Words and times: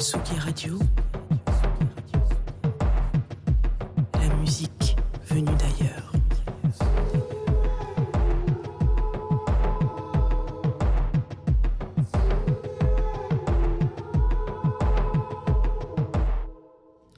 Tsugi 0.00 0.38
Radio. 0.38 0.78
La 4.14 4.34
musique 4.36 4.96
venue 5.28 5.44
d'ailleurs. 5.44 6.12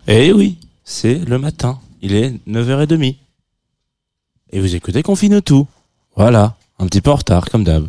Eh 0.09 0.33
oui, 0.33 0.59
c'est 0.83 1.15
le 1.19 1.39
matin. 1.39 1.79
Il 2.01 2.17
est 2.17 2.31
9h30. 2.49 3.17
Et 4.51 4.61
vous 4.61 4.75
écoutez 4.75 5.05
Confine 5.05 5.41
tout. 5.41 5.69
Voilà, 6.17 6.57
un 6.81 6.87
petit 6.87 7.01
peu 7.01 7.13
en 7.13 7.17
retard, 7.17 7.49
comme 7.49 7.63
d'hab. 7.63 7.87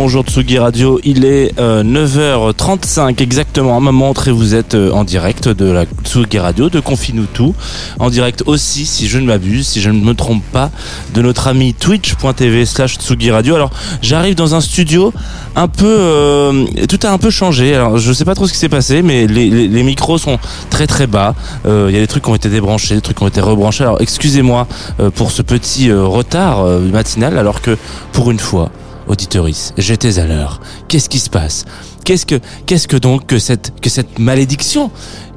Bonjour 0.00 0.22
Tsugi 0.22 0.60
Radio, 0.60 1.00
il 1.02 1.24
est 1.24 1.58
euh, 1.58 1.82
9h35 1.82 3.20
exactement 3.20 3.76
à 3.76 3.80
ma 3.80 3.90
montre 3.90 4.28
et 4.28 4.30
vous 4.30 4.54
êtes 4.54 4.76
euh, 4.76 4.92
en 4.92 5.02
direct 5.02 5.48
de 5.48 5.64
la 5.64 5.86
Tsugi 6.04 6.38
Radio 6.38 6.70
de 6.70 6.78
Confine 6.78 7.26
tout. 7.34 7.52
En 7.98 8.08
direct 8.08 8.44
aussi, 8.46 8.86
si 8.86 9.08
je 9.08 9.18
ne 9.18 9.26
m'abuse, 9.26 9.66
si 9.66 9.80
je 9.80 9.90
ne 9.90 10.00
me 10.00 10.14
trompe 10.14 10.44
pas, 10.52 10.70
de 11.14 11.20
notre 11.20 11.48
ami 11.48 11.74
twitch.tv 11.74 12.64
slash 12.64 12.94
Tsugi 12.98 13.32
Radio. 13.32 13.56
Alors 13.56 13.70
j'arrive 14.00 14.36
dans 14.36 14.54
un 14.54 14.60
studio 14.60 15.12
un 15.56 15.66
peu... 15.66 15.84
euh, 15.88 16.64
tout 16.88 17.00
a 17.04 17.10
un 17.10 17.18
peu 17.18 17.30
changé. 17.30 17.74
Alors 17.74 17.98
je 17.98 18.12
sais 18.12 18.24
pas 18.24 18.36
trop 18.36 18.46
ce 18.46 18.52
qui 18.52 18.58
s'est 18.60 18.68
passé, 18.68 19.02
mais 19.02 19.26
les, 19.26 19.50
les- 19.50 19.82
micros 19.82 20.16
sont 20.16 20.38
très 20.70 20.86
très 20.86 21.08
bas. 21.08 21.34
Euh, 21.66 21.86
Il 21.90 21.94
y 21.96 21.98
a 21.98 22.00
des 22.00 22.06
trucs 22.06 22.22
qui 22.22 22.30
ont 22.30 22.36
été 22.36 22.48
débranchés, 22.50 22.94
des 22.94 23.00
trucs 23.00 23.16
qui 23.16 23.24
ont 23.24 23.28
été 23.28 23.40
rebranchés. 23.40 23.82
Alors 23.82 24.00
excusez-moi 24.00 24.68
euh, 25.00 25.10
pour 25.10 25.32
ce 25.32 25.42
petit 25.42 25.90
euh, 25.90 26.04
retard 26.04 26.60
euh, 26.60 26.78
matinal 26.88 27.36
alors 27.36 27.60
que 27.60 27.76
pour 28.12 28.30
une 28.30 28.38
fois 28.38 28.70
auditoris, 29.08 29.72
j'étais 29.76 30.18
à 30.18 30.26
l'heure. 30.26 30.60
Qu'est-ce 30.88 31.08
qui 31.08 31.18
se 31.18 31.30
passe? 31.30 31.64
Qu'est-ce 32.04 32.26
que 32.26 32.40
qu'est-ce 32.66 32.88
que 32.88 32.96
donc 32.96 33.26
que 33.26 33.38
cette 33.38 33.72
que 33.80 33.90
cette 33.90 34.18
malédiction 34.18 34.90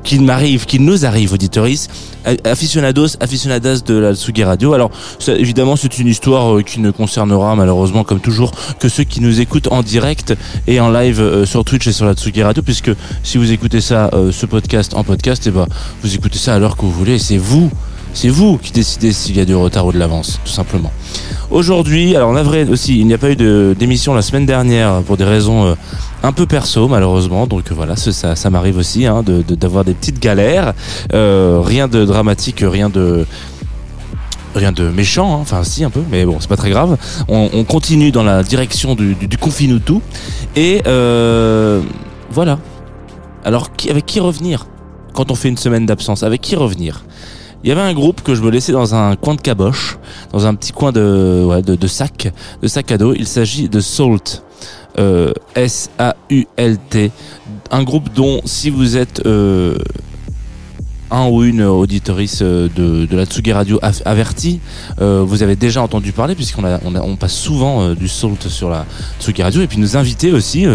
qu'il 0.04 0.22
m'arrive, 0.22 0.66
qu'il 0.66 0.84
nous 0.84 1.06
arrive, 1.06 1.34
auditoris, 1.34 1.88
aficionados, 2.44 3.18
aficionadas 3.20 3.82
de 3.86 3.96
la 3.96 4.16
Tsugi 4.16 4.44
Radio. 4.44 4.74
Alors, 4.74 4.92
évidemment, 5.28 5.76
c'est 5.76 6.00
une 6.00 6.08
histoire 6.08 6.56
euh, 6.56 6.62
qui 6.62 6.80
ne 6.80 6.92
concernera 6.92 7.56
malheureusement, 7.56 8.04
comme 8.04 8.20
toujours, 8.20 8.52
que 8.80 8.90
ceux 8.90 9.04
qui 9.04 9.22
nous 9.22 9.42
écoutent 9.42 9.72
en 9.72 9.84
direct 9.84 10.34
et 10.68 10.80
en 10.80 10.90
live 10.90 11.20
euh, 11.20 11.46
sur 11.46 11.64
Twitch 11.64 11.88
et 11.88 11.92
sur 11.92 12.06
la 12.06 12.14
Tsugi 12.14 12.44
Radio, 12.44 12.64
puisque 12.64 12.92
si 13.24 13.38
vous 13.38 13.52
écoutez 13.52 13.82
ça, 13.82 14.10
euh, 14.14 14.32
ce 14.32 14.46
podcast 14.46 14.94
en 14.94 15.04
podcast, 15.04 15.46
et 15.48 15.52
ben, 15.52 15.68
vous 16.02 16.16
écoutez 16.16 16.40
ça 16.40 16.56
à 16.56 16.60
l'heure 16.60 16.76
que 16.76 16.82
vous 16.82 16.92
voulez. 16.92 17.20
C'est 17.20 17.38
vous, 17.38 17.70
c'est 18.14 18.30
vous 18.30 18.58
qui 18.58 18.72
décidez 18.72 19.14
s'il 19.14 19.38
y 19.38 19.40
a 19.40 19.46
du 19.46 19.56
retard 19.56 19.86
ou 19.86 19.92
de 19.92 20.00
l'avance, 20.00 20.40
tout 20.44 20.52
simplement. 20.52 20.92
Aujourd'hui, 21.50 22.16
alors 22.16 22.30
en 22.30 22.36
avril 22.36 22.70
aussi, 22.72 23.00
il 23.00 23.08
n'y 23.08 23.14
a 23.14 23.18
pas 23.18 23.32
eu 23.32 23.36
d'émission 23.76 24.14
la 24.14 24.22
semaine 24.22 24.46
dernière 24.46 25.02
pour 25.02 25.18
des 25.18 25.24
raisons 25.26 25.66
euh, 25.66 25.76
un 26.24 26.32
peu 26.32 26.46
perso 26.46 26.88
malheureusement. 26.88 27.48
Donc 27.48 27.72
euh, 27.72 27.76
voilà, 27.76 27.96
ça, 27.96 28.50
m'arrive 28.50 28.78
aussi 28.78 29.06
hein, 29.06 29.24
d'avoir 29.24 29.84
des 29.84 29.94
petites 29.94 30.20
galères. 30.20 30.74
Euh, 31.14 31.60
rien 31.64 31.88
de 31.88 32.06
dramatique, 32.06 32.64
rien 32.66 32.90
de 32.90 33.26
rien 34.56 34.72
de 34.72 34.90
méchant. 34.90 35.36
hein. 35.36 35.40
Enfin 35.42 35.64
si 35.64 35.84
un 35.84 35.90
peu, 35.90 36.04
mais 36.10 36.26
bon 36.26 36.38
c'est 36.40 36.50
pas 36.50 36.58
très 36.58 36.70
grave. 36.70 36.98
On, 37.28 37.50
on 37.54 37.64
continue 37.64 38.12
dans 38.12 38.24
la 38.24 38.44
direction 38.44 38.96
du, 38.96 39.16
du, 39.16 39.38
et 40.56 40.82
euh, 40.88 41.82
voilà. 42.32 42.60
Alors 43.44 43.70
avec 43.90 44.06
qui 44.06 44.20
revenir? 44.20 44.68
Quand 45.14 45.30
on 45.32 45.36
fait 45.36 45.50
une 45.50 45.58
semaine 45.58 45.86
d'absence 45.86 46.24
Avec 46.24 46.40
qui 46.40 46.56
revenir? 46.56 47.04
Il 47.64 47.70
y 47.70 47.72
avait 47.72 47.82
un 47.82 47.94
groupe 47.94 48.22
que 48.22 48.36
je 48.36 48.42
me 48.42 48.50
laissais 48.50 48.72
dans 48.72 48.96
un 48.96 49.16
coin 49.16 49.36
de 49.36 49.42
caboche, 49.42 49.98
dans 50.32 50.46
un 50.46 50.56
petit 50.56 50.72
coin 50.72 50.92
de, 50.92 51.48
sac, 51.88 52.32
de 52.62 52.68
sac 52.68 52.92
à 52.92 52.98
dos. 52.98 53.14
Il 53.14 53.28
s'agit 53.28 53.70
de 53.70 53.80
Salt, 53.80 54.44
euh, 54.98 55.32
S-A-U-L-T, 55.56 57.12
un 57.72 57.84
groupe 57.84 58.12
dont 58.14 58.42
si 58.46 58.70
vous 58.70 58.98
êtes 58.98 59.26
euh, 59.26 59.76
un 61.12 61.28
ou 61.28 61.44
une 61.44 61.62
auditorice 61.64 62.40
euh, 62.42 62.70
de, 62.76 63.08
la 63.16 63.26
Tsugi 63.26 63.52
Radio 63.52 63.80
avertie, 64.06 64.60
euh, 65.02 65.24
vous 65.26 65.44
avez 65.44 65.56
déjà 65.56 65.82
entendu 65.82 66.12
parler 66.14 66.36
puisqu'on 66.36 66.64
a, 66.64 66.80
on, 66.86 66.96
a- 66.96 67.02
on 67.02 67.16
passe 67.18 67.34
souvent 67.36 67.82
euh, 67.82 67.96
du 67.96 68.08
Salt 68.08 68.48
sur 68.48 68.70
la 68.70 68.86
Tsugi 69.20 69.44
Radio 69.44 69.62
et 69.62 69.68
puis 69.68 69.78
nos 69.78 69.98
invités 69.98 70.32
aussi 70.32 70.66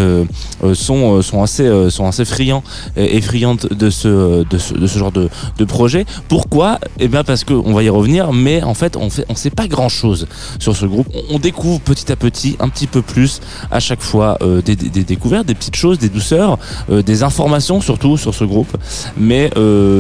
sont, 0.75 1.43
assez, 1.43 1.91
sont 1.91 2.07
assez 2.07 2.25
friands 2.25 2.63
et, 2.97 3.17
et 3.17 3.21
friandes 3.21 3.69
de 3.71 3.91
ce, 3.91 4.45
de 4.45 4.59
ce, 4.59 4.99
genre 4.99 5.13
de, 5.13 5.29
projet. 5.65 6.05
Pourquoi? 6.29 6.79
Eh 7.01 7.09
bien 7.09 7.25
parce 7.25 7.45
qu'on 7.45 7.73
va 7.73 7.83
y 7.83 7.89
revenir, 7.89 8.33
mais 8.33 8.63
en 8.63 8.75
fait 8.75 8.97
on 8.97 9.11
fait, 9.11 9.25
on 9.29 9.35
sait 9.35 9.51
pas 9.51 9.67
grand 9.69 9.89
chose 9.89 10.27
sur 10.59 10.77
ce 10.77 10.87
groupe. 10.87 11.09
On, 11.31 11.39
découvre 11.39 11.81
petit 11.81 12.11
à 12.13 12.17
petit, 12.17 12.57
un 12.61 12.69
petit 12.69 12.87
peu 12.87 13.03
plus 13.03 13.41
à 13.71 13.81
chaque 13.81 14.03
fois 14.03 14.39
des, 14.65 14.77
des- 14.77 15.05
découvertes, 15.05 15.47
des 15.47 15.55
petites 15.55 15.77
choses, 15.77 15.99
des 15.99 16.09
douceurs, 16.09 16.59
des 16.91 17.23
informations 17.23 17.81
surtout 17.81 18.17
sur 18.17 18.35
ce 18.35 18.45
groupe. 18.45 18.77
Mais 19.17 19.51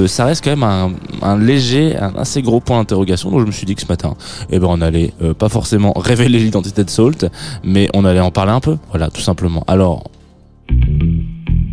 ça 0.07 0.26
reste 0.27 0.45
quand 0.45 0.57
même 0.57 0.97
un, 1.23 1.39
léger, 1.39 1.97
un 1.97 2.15
assez 2.17 2.43
gros 2.43 2.61
point 2.61 2.79
d'interrogation. 2.79 3.31
Donc 3.31 3.41
je 3.41 3.47
me 3.47 3.53
suis 3.53 3.67
dit 3.67 3.75
que 3.75 3.83
ce 3.83 3.87
matin, 3.87 4.15
eh 4.51 4.59
ben 4.59 4.67
on 4.69 4.81
allait 4.81 5.13
euh, 5.23 5.35
pas 5.35 5.49
forcément 5.49 5.93
révéler 5.97 6.39
l'identité 6.39 6.85
de 6.85 6.91
Salt, 6.91 7.27
mais 7.65 7.89
on 7.95 8.05
allait 8.05 8.21
en 8.21 8.31
parler 8.31 8.53
un 8.53 8.61
peu. 8.61 8.77
Voilà, 8.91 9.11
tout 9.11 9.21
simplement. 9.21 9.65
Alors, 9.67 10.05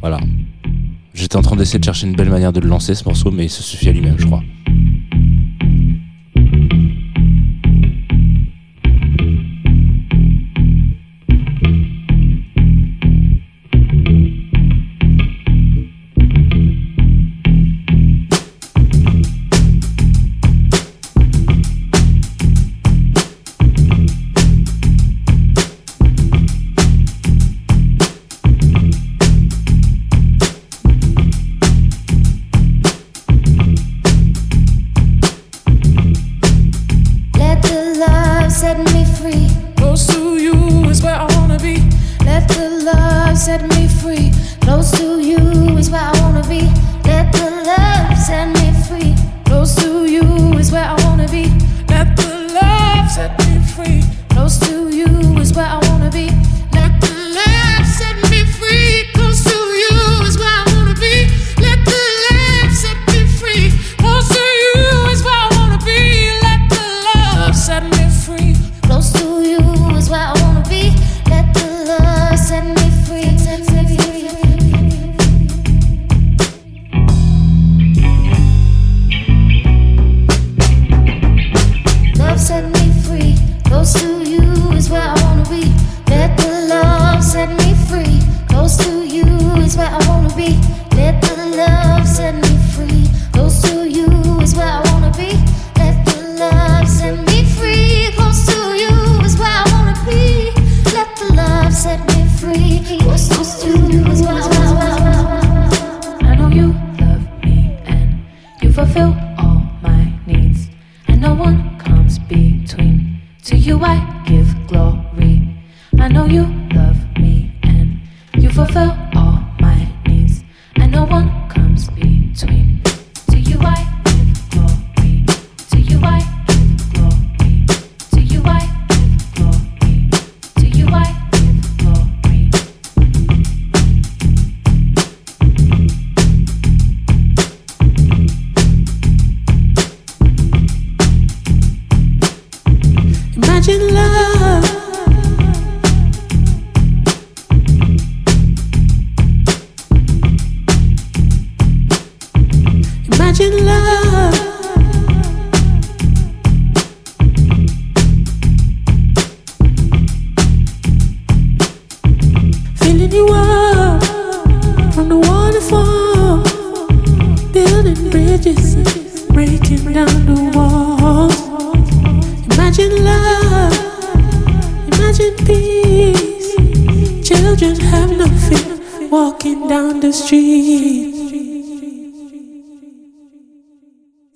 voilà. 0.01 0.19
J'étais 1.13 1.35
en 1.35 1.41
train 1.41 1.55
d'essayer 1.55 1.79
de 1.79 1.83
chercher 1.83 2.07
une 2.07 2.15
belle 2.15 2.29
manière 2.29 2.51
de 2.51 2.59
le 2.59 2.67
lancer 2.67 2.95
ce 2.95 3.05
morceau, 3.05 3.29
mais 3.29 3.45
il 3.45 3.49
se 3.49 3.61
suffit 3.61 3.89
à 3.89 3.91
lui-même, 3.91 4.15
je 4.17 4.25
crois. 4.25 4.41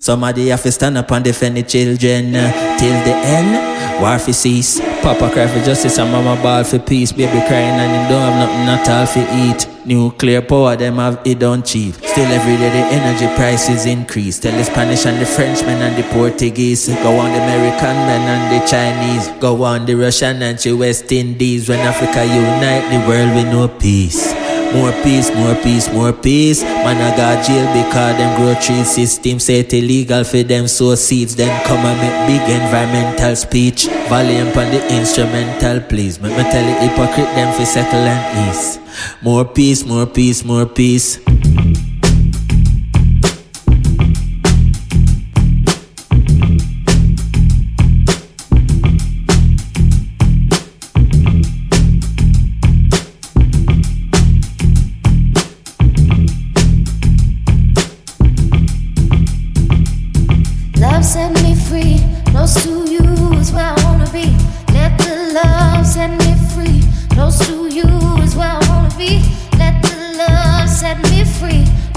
Somebody 0.08 0.48
have 0.48 0.62
to 0.62 0.72
stand 0.72 0.96
up 0.96 1.12
and 1.12 1.22
defend 1.22 1.58
the 1.58 1.62
children 1.62 2.34
uh, 2.34 2.48
till 2.78 2.96
the 3.04 3.12
end. 3.28 4.00
War 4.00 4.18
for 4.18 4.32
cease. 4.32 4.80
Papa 5.02 5.28
cry 5.28 5.46
for 5.46 5.62
justice 5.62 5.98
and 5.98 6.10
mama 6.10 6.40
ball 6.42 6.64
for 6.64 6.78
peace. 6.78 7.12
Baby 7.12 7.44
crying 7.46 7.76
and 7.76 7.92
him 7.92 8.08
don't 8.08 8.24
have 8.24 8.40
nothing 8.40 8.68
at 8.72 8.88
all 8.88 9.04
for 9.04 9.20
eat. 9.36 9.68
Nuclear 9.84 10.40
power, 10.40 10.76
them 10.76 10.96
have 10.96 11.20
it 11.26 11.42
on 11.42 11.62
cheap. 11.62 11.94
Still 11.96 12.24
every 12.24 12.56
day 12.56 12.70
the 12.70 12.84
energy 12.88 13.26
prices 13.36 13.84
increase. 13.84 14.38
Tell 14.38 14.56
the 14.56 14.64
Spanish 14.64 15.04
and 15.04 15.20
the 15.20 15.26
Frenchmen 15.26 15.76
and 15.82 16.02
the 16.02 16.08
Portuguese. 16.08 16.88
Go 16.88 17.18
on 17.18 17.30
the 17.30 17.42
American 17.44 17.96
men 18.08 18.24
and 18.32 18.44
the 18.56 18.66
Chinese. 18.66 19.28
Go 19.40 19.62
on 19.62 19.84
the 19.84 19.94
Russian 19.94 20.40
and 20.40 20.58
the 20.58 20.72
West 20.72 21.12
Indies. 21.12 21.68
When 21.68 21.80
Africa 21.80 22.24
unite, 22.24 22.88
the 22.88 23.06
world 23.06 23.34
will 23.34 23.52
know 23.52 23.68
peace. 23.78 24.32
More 24.74 24.92
peace, 25.02 25.34
more 25.34 25.54
peace, 25.56 25.90
more 25.92 26.12
peace. 26.12 26.62
Man, 26.62 26.96
I 27.00 27.16
got 27.16 27.44
jail 27.44 27.66
because 27.72 28.16
them 28.18 28.36
grow 28.36 28.54
tree 28.60 28.84
system 28.84 29.38
say 29.40 29.60
it 29.60 29.72
illegal 29.72 30.24
for 30.24 30.42
them 30.42 30.68
sow 30.68 30.94
seeds. 30.94 31.34
Then 31.34 31.48
come 31.64 31.78
and 31.78 31.98
make 31.98 32.18
big 32.28 32.44
environmental 32.60 33.34
speech. 33.34 33.86
Volume 34.08 34.48
on 34.48 34.70
the 34.70 34.80
instrumental, 34.94 35.80
please. 35.80 36.20
Make 36.20 36.36
me 36.36 36.42
tell 36.50 36.64
the 36.64 36.74
hypocrite 36.84 37.34
them 37.34 37.54
for 37.58 37.64
settle 37.64 38.00
and 38.00 38.50
ease. 38.50 38.78
More 39.22 39.44
peace, 39.44 39.84
more 39.86 40.06
peace, 40.06 40.44
more 40.44 40.66
peace. 40.66 41.18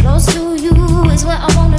Close 0.02 0.26
to 0.34 0.56
you 0.56 1.12
is 1.12 1.24
where 1.24 1.38
I 1.38 1.48
wanna 1.56 1.71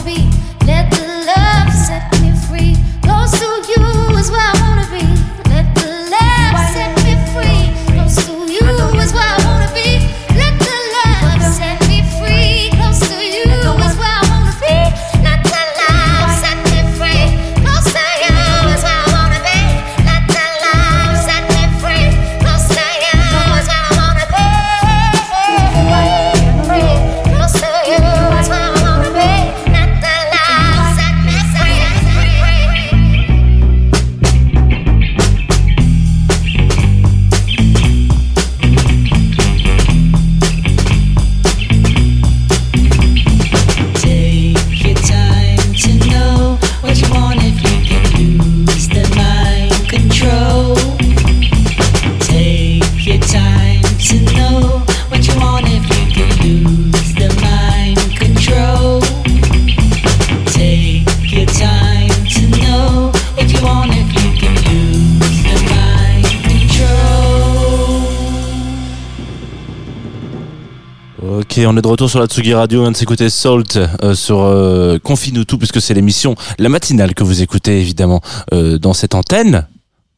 Ok, 71.62 71.68
on 71.68 71.76
est 71.76 71.82
de 71.82 71.86
retour 71.86 72.10
sur 72.10 72.18
la 72.18 72.26
Tsugi 72.26 72.54
Radio. 72.54 72.80
On 72.80 72.82
vient 72.82 72.90
de 72.90 72.96
s'écouter 72.96 73.30
Salt 73.30 73.76
euh, 73.76 74.14
sur 74.14 74.40
euh, 74.40 74.98
Confine-nous 74.98 75.44
tout, 75.44 75.58
puisque 75.58 75.80
c'est 75.80 75.94
l'émission, 75.94 76.34
la 76.58 76.68
matinale 76.68 77.14
que 77.14 77.22
vous 77.22 77.40
écoutez 77.40 77.78
évidemment 77.78 78.20
euh, 78.52 78.78
dans 78.78 78.94
cette 78.94 79.14
antenne. 79.14 79.68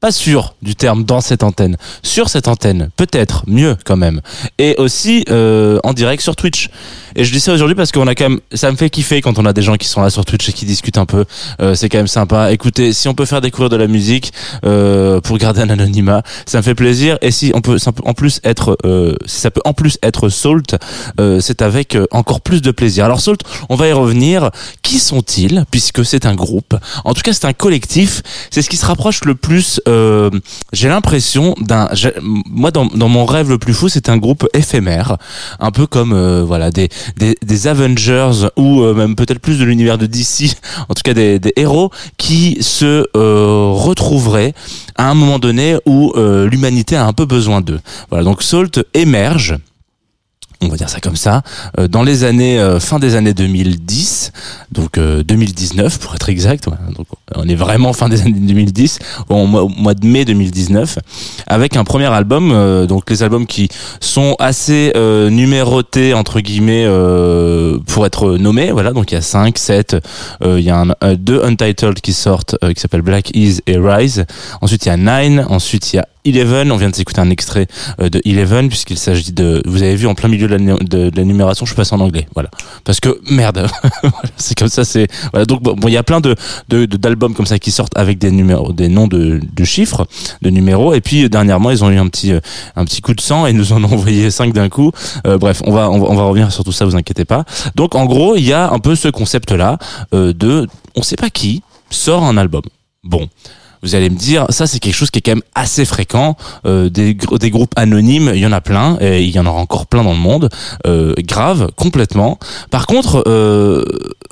Pas 0.05 0.13
sûr 0.13 0.55
du 0.61 0.77
terme 0.77 1.05
dans 1.05 1.23
cette 1.23 1.43
antenne. 1.43 1.79
Sur 2.03 2.29
cette 2.29 2.47
antenne, 2.47 2.91
peut-être, 2.99 3.45
mieux 3.47 3.75
quand 3.87 3.97
même. 3.97 4.21
Et 4.59 4.75
aussi 4.77 5.25
euh, 5.31 5.79
en 5.83 5.95
direct 5.95 6.23
sur 6.23 6.37
Twitch. 6.37 6.69
Et 7.17 7.25
je 7.25 7.33
dis 7.33 7.41
ça 7.41 7.55
aujourd'hui 7.55 7.75
parce 7.75 7.91
qu'on 7.91 8.07
a 8.07 8.15
quand 8.15 8.29
même, 8.29 8.41
ça 8.53 8.71
me 8.71 8.77
fait 8.77 8.91
kiffer 8.91 9.23
quand 9.23 9.39
on 9.39 9.47
a 9.47 9.55
des 9.55 9.63
gens 9.63 9.77
qui 9.77 9.89
sont 9.89 10.03
là 10.03 10.11
sur 10.11 10.27
Twitch 10.27 10.47
et 10.51 10.53
qui 10.53 10.67
discutent 10.67 10.99
un 10.99 11.07
peu. 11.07 11.25
Euh, 11.63 11.75
c'est 11.75 11.89
quand 11.89 11.97
même 11.97 12.07
sympa. 12.07 12.53
Écoutez, 12.53 12.93
si 12.93 13.09
on 13.09 13.15
peut 13.15 13.25
faire 13.25 13.41
découvrir 13.41 13.71
de 13.71 13.77
la 13.77 13.87
musique 13.87 14.35
euh, 14.67 15.23
pour 15.23 15.39
garder 15.39 15.63
un 15.63 15.71
anonymat, 15.71 16.23
ça 16.45 16.59
me 16.59 16.63
fait 16.63 16.75
plaisir. 16.75 17.17
Et 17.23 17.31
si 17.31 17.53
on 17.55 17.63
peut, 17.63 17.79
ça 17.79 17.93
peut 17.93 18.03
en 18.05 18.13
plus 18.13 18.41
être, 18.45 18.77
euh, 18.85 19.15
si 19.25 19.41
ça 19.41 19.51
peut 19.51 19.63
en 19.65 19.73
plus 19.73 19.97
être 20.03 20.29
Salt, 20.29 20.77
euh, 21.19 21.41
c'est 21.41 21.63
avec 21.63 21.97
encore 22.11 22.43
plus 22.43 22.61
de 22.61 22.73
plaisir. 22.73 23.07
Alors 23.07 23.23
Salt, 23.23 23.39
on 23.71 23.77
va 23.77 23.89
y 23.89 23.93
revenir. 23.93 24.51
Qui 24.83 24.99
sont-ils 24.99 25.65
Puisque 25.71 26.05
c'est 26.05 26.27
un 26.27 26.35
groupe? 26.35 26.77
En 27.07 27.15
tout 27.15 27.23
cas, 27.23 27.33
c'est 27.33 27.47
un 27.47 27.55
collectif. 27.55 28.21
C'est 28.51 28.61
ce 28.61 28.69
qui 28.69 28.77
se 28.77 28.85
rapproche 28.85 29.25
le 29.25 29.35
plus. 29.35 29.81
euh, 29.89 29.94
J'ai 30.73 30.89
l'impression 30.89 31.55
d'un. 31.61 31.89
Moi, 32.23 32.71
dans, 32.71 33.09
mon 33.09 33.25
rêve 33.25 33.49
le 33.51 33.59
plus 33.59 33.75
fou, 33.75 33.89
c'est 33.89 34.09
un 34.09 34.17
groupe 34.17 34.49
éphémère, 34.55 35.17
un 35.61 35.71
peu 35.71 35.87
comme 35.87 36.13
euh, 36.13 36.43
voilà 36.45 36.71
des, 36.71 36.89
des 37.17 37.67
Avengers 37.67 38.49
ou 38.57 38.83
euh, 38.83 38.95
même 38.95 39.15
peut-être 39.17 39.41
plus 39.41 39.59
de 39.59 39.65
l'univers 39.65 39.99
de 39.99 40.07
DC. 40.07 40.57
En 40.89 40.95
tout 40.95 41.03
cas, 41.05 41.15
des, 41.15 41.39
des 41.39 41.53
héros 41.57 41.91
qui 42.19 42.59
se 42.61 43.07
euh, 43.17 43.71
retrouveraient 43.73 44.55
à 44.97 45.11
un 45.11 45.15
moment 45.15 45.39
donné 45.39 45.77
où 45.87 46.13
euh, 46.17 46.49
l'humanité 46.49 46.97
a 46.97 47.07
un 47.07 47.13
peu 47.13 47.25
besoin 47.25 47.61
d'eux. 47.61 47.81
Voilà. 48.11 48.25
Donc 48.25 48.43
Salt 48.43 48.85
émerge 48.93 49.57
on 50.61 50.69
va 50.69 50.77
dire 50.77 50.89
ça 50.89 51.01
comme 51.01 51.17
ça, 51.17 51.43
euh, 51.79 51.89
dans 51.89 52.03
les 52.03 52.25
années 52.25 52.59
euh, 52.59 52.81
fin 52.81 52.99
des 52.99 53.17
années 53.17 53.35
2010, 53.35 54.33
donc 54.73 54.99
euh, 54.99 55.23
2019 55.23 55.99
pour 55.99 56.15
être 56.15 56.29
exact. 56.29 56.67
on 57.35 57.49
est 57.49 57.55
vraiment 57.55 57.93
fin 57.93 58.09
des 58.09 58.23
années 58.23 58.33
2010, 58.33 58.99
au 59.29 59.47
mois, 59.47 59.95
de 59.95 60.07
mai 60.07 60.25
2019, 60.25 60.99
avec 61.47 61.77
un 61.77 61.85
premier 61.85 62.07
album. 62.07 62.53
euh, 62.53 62.87
donc 62.87 63.11
les 63.11 63.23
albums 63.23 63.47
qui 63.47 63.69
sont 64.01 64.37
assez 64.39 64.93
euh, 64.97 65.31
numérotés 65.31 66.15
entre 66.15 66.41
guillemets 66.41 66.85
euh, 66.87 67.79
pour 67.87 68.07
être 68.07 68.37
nommés. 68.39 68.71
Voilà, 68.73 68.93
donc 68.93 69.11
il 69.13 69.15
y 69.15 69.19
a 69.19 69.23
5, 69.23 69.57
7, 69.59 69.97
euh, 70.43 70.59
il 70.59 70.65
y 70.65 70.71
a 70.71 70.81
un, 70.81 70.89
euh, 71.03 71.17
deux 71.17 71.43
untitled 71.45 72.01
qui 72.01 72.13
sortent, 72.13 72.57
euh, 72.65 72.73
qui 72.73 72.81
s'appellent 72.81 73.03
Black 73.03 73.31
Ease 73.37 73.61
et 73.67 73.77
Rise. 73.79 74.25
Ensuite 74.61 74.87
il 74.87 74.89
y 74.89 74.93
a 74.93 74.97
Nine, 74.97 75.45
ensuite 75.49 75.93
il 75.93 75.97
y 75.97 75.99
a 75.99 76.09
Eleven, 76.27 76.73
on 76.73 76.77
vient 76.79 76.89
de 76.89 76.95
s'écouter 76.95 77.21
un 77.21 77.29
extrait 77.29 77.67
euh, 78.01 78.09
de 78.09 78.21
Eleven 78.25 78.69
puisqu'il 78.69 78.97
s'agit 78.97 79.33
de, 79.33 79.63
vous 79.67 79.83
avez 79.83 79.95
vu 79.95 80.07
en 80.07 80.15
plein 80.15 80.29
milieu 80.31 80.44
de 80.47 81.11
la, 81.17 81.25
numération, 81.25 81.67
je 81.67 81.75
passe 81.75 81.93
en 81.93 82.01
anglais, 82.01 82.27
voilà, 82.35 82.51
parce 82.85 83.01
que 83.01 83.21
merde, 83.31 83.67
c'est 84.37 84.57
comme 84.57 84.69
ça, 84.69 84.85
c'est 84.85 85.09
voilà 85.33 85.47
donc 85.47 85.63
bon, 85.63 85.77
il 85.89 85.93
y 85.93 85.97
a 85.97 86.03
plein 86.03 86.21
de 86.21 86.35
d'albums 86.69 87.35
comme 87.35 87.47
ça 87.47 87.59
qui 87.59 87.71
sortent 87.71 87.97
avec 87.97 88.19
des 88.19 88.31
numéros, 88.31 88.73
des 88.73 88.89
noms 88.89 89.07
de, 89.07 89.41
chiffres, 89.65 90.07
de 90.43 90.51
numéros, 90.51 90.95
et 90.95 91.01
puis 91.01 91.25
euh, 91.25 91.29
dernièrement 91.29 91.71
ils 91.71 91.85
ont 91.85 91.91
eu 91.91 91.99
un 91.99 92.09
petit 92.09 92.33
euh, 92.33 92.41
un 92.77 92.85
petit 92.85 93.01
coup 93.01 93.15
de 93.15 93.21
sang 93.21 93.47
et 93.47 93.53
nous 93.53 93.73
en 93.73 93.83
ont 93.85 93.93
envoyé 93.93 94.31
cinq 94.31 94.53
d'un 94.53 94.69
coup. 94.69 94.91
Euh, 95.27 95.39
bref, 95.39 95.63
on 95.65 95.73
va, 95.73 95.91
on 95.91 95.99
va 95.99 96.07
on 96.09 96.15
va 96.15 96.23
revenir 96.25 96.53
sur 96.53 96.65
tout 96.65 96.73
ça, 96.73 96.85
vous 96.85 96.97
inquiétez 96.97 97.25
pas. 97.25 97.45
Donc 97.75 97.95
en 97.95 98.05
gros, 98.07 98.37
il 98.37 98.45
y 98.45 98.53
a 98.53 98.71
un 98.71 98.79
peu 98.79 98.95
ce 98.95 99.09
concept 99.09 99.53
là 99.53 99.79
de 100.13 100.67
on 100.95 101.03
sait 101.03 101.17
pas 101.17 101.31
qui 101.31 101.63
sort 101.91 102.25
un 102.25 102.37
album. 102.37 102.63
Bon. 103.03 103.29
Vous 103.85 103.95
allez 103.95 104.09
me 104.09 104.17
dire, 104.17 104.47
ça 104.49 104.67
c'est 104.67 104.79
quelque 104.79 104.95
chose 104.95 105.11
qui 105.11 105.19
est 105.19 105.23
quand 105.23 105.33
même 105.33 105.43
assez 105.55 105.85
fréquent. 105.85 106.37
Euh, 106.65 106.89
des, 106.89 107.13
des 107.15 107.51
groupes 107.51 107.75
anonymes, 107.77 108.33
il 108.35 108.41
y 108.41 108.47
en 108.47 108.53
a 108.53 108.63
plein, 108.63 108.97
et 109.01 109.23
il 109.23 109.31
y 109.31 109.39
en 109.39 109.45
aura 109.45 109.61
encore 109.61 109.87
plein 109.87 110.03
dans 110.03 110.15
le 110.15 110.19
monde. 110.19 110.49
Euh, 110.87 111.13
grave, 111.19 111.69
complètement. 111.77 112.39
Par 112.71 112.87
contre, 112.87 113.23
euh, 113.27 113.85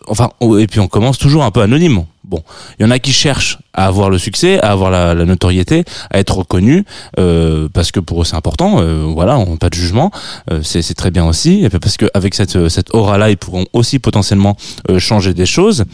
enfin, 0.09 0.31
et 0.59 0.67
puis 0.67 0.81
on 0.81 0.89
commence 0.89 1.19
toujours 1.19 1.45
un 1.45 1.51
peu 1.51 1.61
anonyme. 1.61 2.05
Bon, 2.25 2.43
il 2.79 2.85
y 2.85 2.87
en 2.87 2.91
a 2.91 2.99
qui 2.99 3.13
cherchent 3.13 3.59
à 3.75 3.87
avoir 3.87 4.09
le 4.09 4.17
succès, 4.17 4.59
à 4.61 4.71
avoir 4.71 4.91
la, 4.91 5.13
la 5.13 5.25
notoriété, 5.27 5.85
à 6.11 6.19
être 6.19 6.39
reconnus, 6.39 6.85
euh, 7.19 7.69
parce 7.75 7.91
que 7.91 8.01
pour 8.01 8.23
eux 8.23 8.25
c'est 8.25 8.37
important. 8.37 8.81
euh, 8.81 9.05
voilà, 9.13 9.37
on 9.39 9.57
pas 9.59 9.69
de 9.69 9.75
jugement, 9.75 10.11
euh, 10.51 10.61
c'est 10.63 10.95
très 10.95 11.11
bien 11.11 11.27
aussi, 11.27 11.65
et 11.65 11.69
parce 11.69 11.99
que 11.99 12.07
avec 12.15 12.35
cette 12.35 12.69
cette 12.69 12.95
aura-là, 12.95 13.29
ils 13.29 13.37
pourront 13.37 13.67
aussi 13.75 13.99
potentiellement 13.99 14.57
euh, 14.89 14.99
changer 14.99 15.35
des 15.35 15.47
choses. 15.47 15.85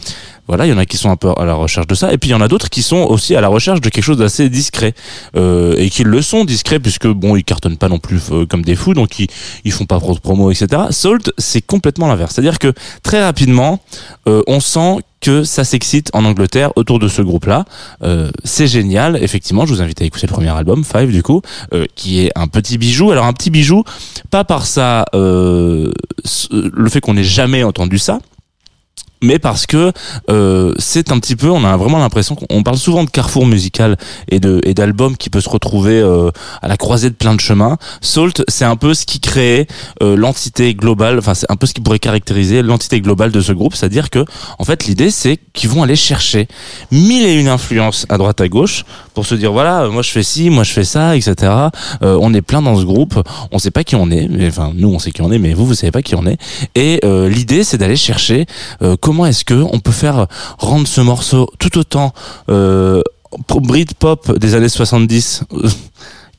Voilà, 0.49 0.65
il 0.65 0.69
y 0.69 0.73
en 0.73 0.79
a 0.79 0.87
qui 0.87 0.97
sont 0.97 1.11
un 1.11 1.15
peu 1.15 1.31
à 1.37 1.45
la 1.45 1.53
recherche 1.53 1.85
de 1.85 1.93
ça, 1.93 2.11
et 2.11 2.17
puis 2.17 2.31
il 2.31 2.33
y 2.33 2.35
en 2.35 2.41
a 2.41 2.47
d'autres 2.47 2.71
qui 2.71 2.81
sont 2.81 3.03
aussi 3.03 3.35
à 3.35 3.41
la 3.41 3.49
recherche 3.49 3.81
de 3.81 3.89
quelque 3.89 4.03
chose 4.03 4.17
d'assez 4.17 4.49
discret, 4.49 4.95
euh, 5.35 5.75
et 5.77 5.91
qui 5.91 6.03
le 6.03 6.23
sont 6.23 6.43
discrets 6.43 6.79
puisque 6.79 7.05
bon, 7.05 7.35
ils 7.35 7.43
cartonnent 7.43 7.77
pas 7.77 7.87
non 7.87 7.99
plus 7.99 8.19
euh, 8.31 8.47
comme 8.47 8.63
des 8.63 8.75
fous, 8.75 8.95
donc 8.95 9.19
ils 9.19 9.27
ils 9.63 9.71
font 9.71 9.85
pas 9.85 9.99
trop 9.99 10.15
de 10.15 10.19
promos, 10.19 10.49
etc. 10.49 10.85
Salt, 10.89 11.31
c'est 11.37 11.61
complètement 11.61 12.07
l'inverse, 12.07 12.33
c'est-à-dire 12.33 12.57
que 12.57 12.73
très 13.03 13.23
rapidement, 13.23 13.79
euh, 14.27 14.41
on 14.47 14.59
sent 14.59 15.03
que 15.21 15.43
ça 15.43 15.63
s'excite 15.63 16.09
en 16.13 16.25
Angleterre 16.25 16.71
autour 16.77 16.97
de 16.97 17.07
ce 17.07 17.21
groupe-là. 17.21 17.65
Euh, 18.01 18.31
c'est 18.43 18.67
génial, 18.67 19.21
effectivement. 19.21 19.67
Je 19.67 19.73
vous 19.73 19.81
invite 19.83 20.01
à 20.01 20.05
écouter 20.05 20.25
le 20.25 20.31
premier 20.31 20.49
album, 20.49 20.83
Five, 20.83 21.11
du 21.11 21.21
coup, 21.23 21.41
qui 21.93 22.21
est 22.21 22.31
un 22.35 22.47
petit 22.47 22.77
bijou. 22.77 23.11
Alors 23.11 23.25
un 23.25 23.33
petit 23.33 23.49
bijou, 23.49 23.83
pas 24.31 24.45
par 24.45 24.65
ça, 24.65 25.03
le 25.13 25.91
fait 26.89 27.01
qu'on 27.01 27.15
n'ait 27.15 27.23
jamais 27.23 27.63
entendu 27.63 27.99
ça, 27.99 28.19
mais 29.21 29.39
parce 29.39 29.65
que 29.65 29.91
euh, 30.29 30.73
c'est 30.77 31.11
un 31.11 31.19
petit 31.19 31.35
peu, 31.35 31.49
on 31.49 31.63
a 31.63 31.75
vraiment 31.77 31.99
l'impression 31.99 32.35
qu'on 32.35 32.63
parle 32.63 32.77
souvent 32.77 33.03
de 33.03 33.09
carrefour 33.09 33.45
musical 33.45 33.97
et 34.29 34.39
de 34.39 34.61
et 34.63 34.73
d'albums 34.73 35.17
qui 35.17 35.29
peut 35.29 35.41
se 35.41 35.49
retrouver 35.49 35.99
euh, 35.99 36.31
à 36.61 36.67
la 36.67 36.77
croisée 36.77 37.09
de 37.09 37.15
plein 37.15 37.33
de 37.33 37.39
chemins. 37.39 37.77
Salt, 38.01 38.43
c'est 38.47 38.65
un 38.65 38.75
peu 38.75 38.93
ce 38.93 39.05
qui 39.05 39.19
crée 39.19 39.67
euh, 40.01 40.15
l'entité 40.15 40.73
globale, 40.73 41.19
enfin 41.19 41.33
c'est 41.33 41.49
un 41.49 41.55
peu 41.55 41.67
ce 41.67 41.73
qui 41.73 41.81
pourrait 41.81 41.99
caractériser 41.99 42.61
l'entité 42.61 43.01
globale 43.01 43.31
de 43.31 43.41
ce 43.41 43.51
groupe, 43.51 43.75
c'est-à-dire 43.75 44.09
que 44.09 44.23
en 44.57 44.63
fait 44.63 44.85
l'idée 44.85 45.11
c'est 45.11 45.37
qu'ils 45.53 45.69
vont 45.69 45.83
aller 45.83 45.95
chercher 45.95 46.47
mille 46.91 47.25
et 47.25 47.33
une 47.33 47.49
influences 47.49 48.05
à 48.09 48.17
droite 48.17 48.41
à 48.41 48.47
gauche 48.47 48.85
pour 49.13 49.25
se 49.25 49.35
dire 49.35 49.51
voilà 49.51 49.89
moi 49.89 50.01
je 50.01 50.11
fais 50.11 50.23
ci, 50.23 50.49
moi 50.49 50.63
je 50.63 50.71
fais 50.71 50.83
ça, 50.83 51.15
etc. 51.15 51.35
Euh, 52.03 52.17
on 52.21 52.33
est 52.33 52.41
plein 52.41 52.61
dans 52.61 52.77
ce 52.77 52.85
groupe, 52.85 53.15
on 53.51 53.59
sait 53.59 53.71
pas 53.71 53.83
qui 53.83 53.95
on 53.95 54.09
est, 54.11 54.27
mais, 54.29 54.47
enfin 54.47 54.71
nous 54.75 54.89
on 54.89 54.99
sait 54.99 55.11
qui 55.11 55.21
on 55.21 55.31
est, 55.31 55.39
mais 55.39 55.53
vous 55.53 55.65
vous 55.65 55.73
savez 55.73 55.91
pas 55.91 56.01
qui 56.01 56.15
on 56.15 56.25
est. 56.25 56.37
Et 56.75 56.99
euh, 57.03 57.29
l'idée 57.29 57.63
c'est 57.63 57.77
d'aller 57.77 57.95
chercher 57.95 58.45
euh, 58.81 58.95
comment 59.09 59.25
est-ce 59.25 59.43
que 59.43 59.55
on 59.55 59.79
peut 59.79 59.91
faire 59.91 60.27
rendre 60.59 60.87
ce 60.87 61.01
morceau 61.01 61.49
tout 61.57 61.79
autant 61.79 62.13
euh, 62.51 63.01
Britpop 63.55 64.37
des 64.37 64.53
années 64.53 64.69
70 64.69 65.45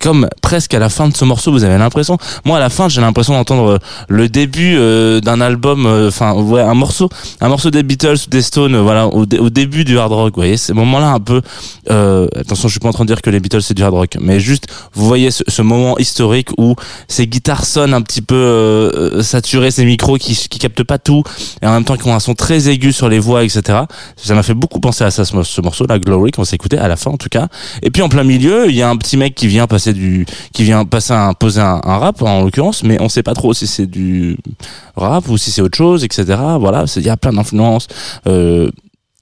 comme 0.00 0.28
presque 0.42 0.74
à 0.74 0.78
la 0.78 0.88
fin 0.88 1.08
de 1.08 1.16
ce 1.16 1.24
morceau, 1.24 1.52
vous 1.52 1.64
avez 1.64 1.78
l'impression. 1.78 2.18
Moi, 2.44 2.56
à 2.56 2.60
la 2.60 2.70
fin, 2.70 2.88
j'ai 2.88 3.00
l'impression 3.00 3.34
d'entendre 3.34 3.70
euh, 3.72 3.78
le 4.08 4.28
début 4.28 4.76
euh, 4.76 5.20
d'un 5.20 5.40
album, 5.40 5.86
euh, 5.86 6.08
enfin, 6.08 6.34
ouais, 6.34 6.60
un 6.62 6.74
morceau, 6.74 7.08
un 7.40 7.48
morceau 7.48 7.70
des 7.70 7.82
Beatles 7.82 8.16
ou 8.26 8.30
des 8.30 8.42
Stones, 8.42 8.74
euh, 8.74 8.82
voilà, 8.82 9.06
au, 9.06 9.26
dé- 9.26 9.38
au 9.38 9.50
début 9.50 9.84
du 9.84 9.98
hard 9.98 10.12
rock. 10.12 10.34
Vous 10.34 10.40
voyez, 10.40 10.56
ces 10.56 10.72
moments-là, 10.72 11.10
un 11.10 11.20
peu. 11.20 11.42
Attention, 11.88 12.68
je 12.68 12.72
suis 12.72 12.80
pas 12.80 12.88
en 12.88 12.92
train 12.92 13.04
de 13.04 13.08
dire 13.12 13.22
que 13.22 13.30
les 13.30 13.40
Beatles 13.40 13.62
c'est 13.62 13.74
du 13.74 13.82
hard 13.82 13.94
rock, 13.94 14.16
mais 14.20 14.40
juste, 14.40 14.66
vous 14.94 15.06
voyez 15.06 15.30
ce, 15.30 15.42
ce 15.48 15.62
moment 15.62 15.98
historique 15.98 16.48
où 16.58 16.74
ces 17.08 17.26
guitares 17.26 17.64
sonnent 17.64 17.94
un 17.94 18.02
petit 18.02 18.22
peu 18.22 19.20
saturées, 19.22 19.70
ces 19.70 19.84
micros 19.84 20.16
qui 20.18 20.34
qui 20.34 20.58
captent 20.58 20.84
pas 20.84 20.98
tout, 20.98 21.22
et 21.62 21.66
en 21.66 21.72
même 21.72 21.84
temps 21.84 21.96
qui 21.96 22.06
ont 22.08 22.14
un 22.14 22.20
son 22.20 22.34
très 22.34 22.68
aigu 22.68 22.92
sur 22.92 23.08
les 23.08 23.18
voix, 23.18 23.44
etc. 23.44 23.80
Ça 24.16 24.34
m'a 24.34 24.42
fait 24.42 24.54
beaucoup 24.54 24.80
penser 24.80 25.04
à 25.04 25.10
ça, 25.10 25.24
ce, 25.24 25.42
ce 25.42 25.60
morceau, 25.60 25.86
la 25.88 25.98
Glory, 25.98 26.30
qu'on 26.30 26.44
écouté 26.54 26.78
à 26.78 26.88
la 26.88 26.96
fin 26.96 27.10
en 27.10 27.16
tout 27.16 27.28
cas. 27.28 27.48
Et 27.82 27.90
puis 27.90 28.02
en 28.02 28.08
plein 28.08 28.24
milieu, 28.24 28.68
il 28.68 28.74
y 28.74 28.82
a 28.82 28.88
un 28.88 28.96
petit 28.96 29.16
mec 29.16 29.34
qui 29.34 29.46
vient 29.46 29.66
passer 29.66 29.89
du, 29.92 30.26
qui 30.52 30.64
vient 30.64 30.84
passer 30.84 31.12
un, 31.12 31.34
poser 31.34 31.60
un, 31.60 31.80
un 31.84 31.98
rap 31.98 32.22
en 32.22 32.42
l'occurrence, 32.42 32.82
mais 32.82 33.00
on 33.00 33.08
sait 33.08 33.22
pas 33.22 33.34
trop 33.34 33.54
si 33.54 33.66
c'est 33.66 33.86
du 33.86 34.36
rap 34.96 35.28
ou 35.28 35.38
si 35.38 35.50
c'est 35.50 35.62
autre 35.62 35.76
chose, 35.76 36.04
etc. 36.04 36.24
Voilà, 36.58 36.84
il 36.96 37.02
y 37.02 37.08
a 37.08 37.16
plein 37.16 37.32
d'influences. 37.32 37.88
Euh, 38.26 38.70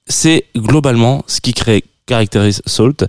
c'est 0.07 0.45
globalement 0.57 1.23
ce 1.27 1.39
qui 1.39 1.53
crée 1.53 1.83
caractérise 2.09 2.61
Salt. 2.65 3.05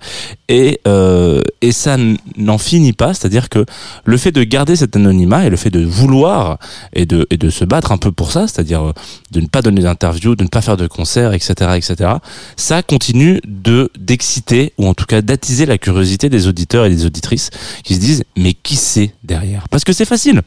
Et 0.49 0.81
euh, 0.87 1.41
et 1.61 1.73
ça 1.73 1.97
n'en 2.37 2.59
finit 2.59 2.93
pas 2.93 3.15
c'est-à-dire 3.15 3.49
que 3.49 3.65
le 4.05 4.17
fait 4.17 4.33
de 4.33 4.45
garder 4.45 4.77
cet 4.77 4.95
anonymat 4.95 5.47
et 5.47 5.51
le 5.51 5.57
fait 5.57 5.71
de 5.71 5.85
vouloir 5.85 6.59
et 6.93 7.07
de 7.07 7.27
et 7.31 7.37
de 7.37 7.51
se 7.51 7.65
battre 7.65 7.93
un 7.93 7.99
peu 7.99 8.13
pour 8.13 8.31
ça 8.31 8.47
c'est-à-dire 8.47 8.83
euh, 8.83 8.93
de 9.31 9.41
ne 9.41 9.47
pas 9.47 9.63
donner 9.63 9.81
d'interviews 9.83 10.37
de 10.37 10.45
ne 10.45 10.49
pas 10.49 10.61
faire 10.61 10.77
de 10.77 10.87
concerts 10.87 11.33
etc 11.33 11.73
etc 11.77 12.11
ça 12.57 12.83
continue 12.83 13.41
de 13.47 13.91
d'exciter 13.99 14.73
ou 14.77 14.87
en 14.87 14.95
tout 14.95 15.07
cas 15.07 15.23
d'attiser 15.23 15.67
la 15.67 15.79
curiosité 15.79 16.29
des 16.29 16.47
auditeurs 16.47 16.85
et 16.85 16.91
des 16.91 17.07
auditrices 17.07 17.51
qui 17.85 17.95
se 17.95 18.01
disent 18.01 18.25
mais 18.37 18.53
qui 18.55 18.77
c'est 18.77 19.15
derrière? 19.25 19.65
Parce 19.71 19.85
que 19.85 19.93
c'est 19.93 20.05
facile. 20.05 20.43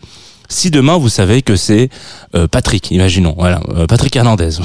Si 0.50 0.69
demain 0.69 0.98
vous 0.98 1.10
savez 1.10 1.41
que 1.41 1.55
c'est 1.55 1.89
euh, 2.36 2.48
Patrick 2.48 2.91
imaginons 2.91 3.36
voilà 3.38 3.62
Patrick 3.88 4.15
Hernandez 4.15 4.60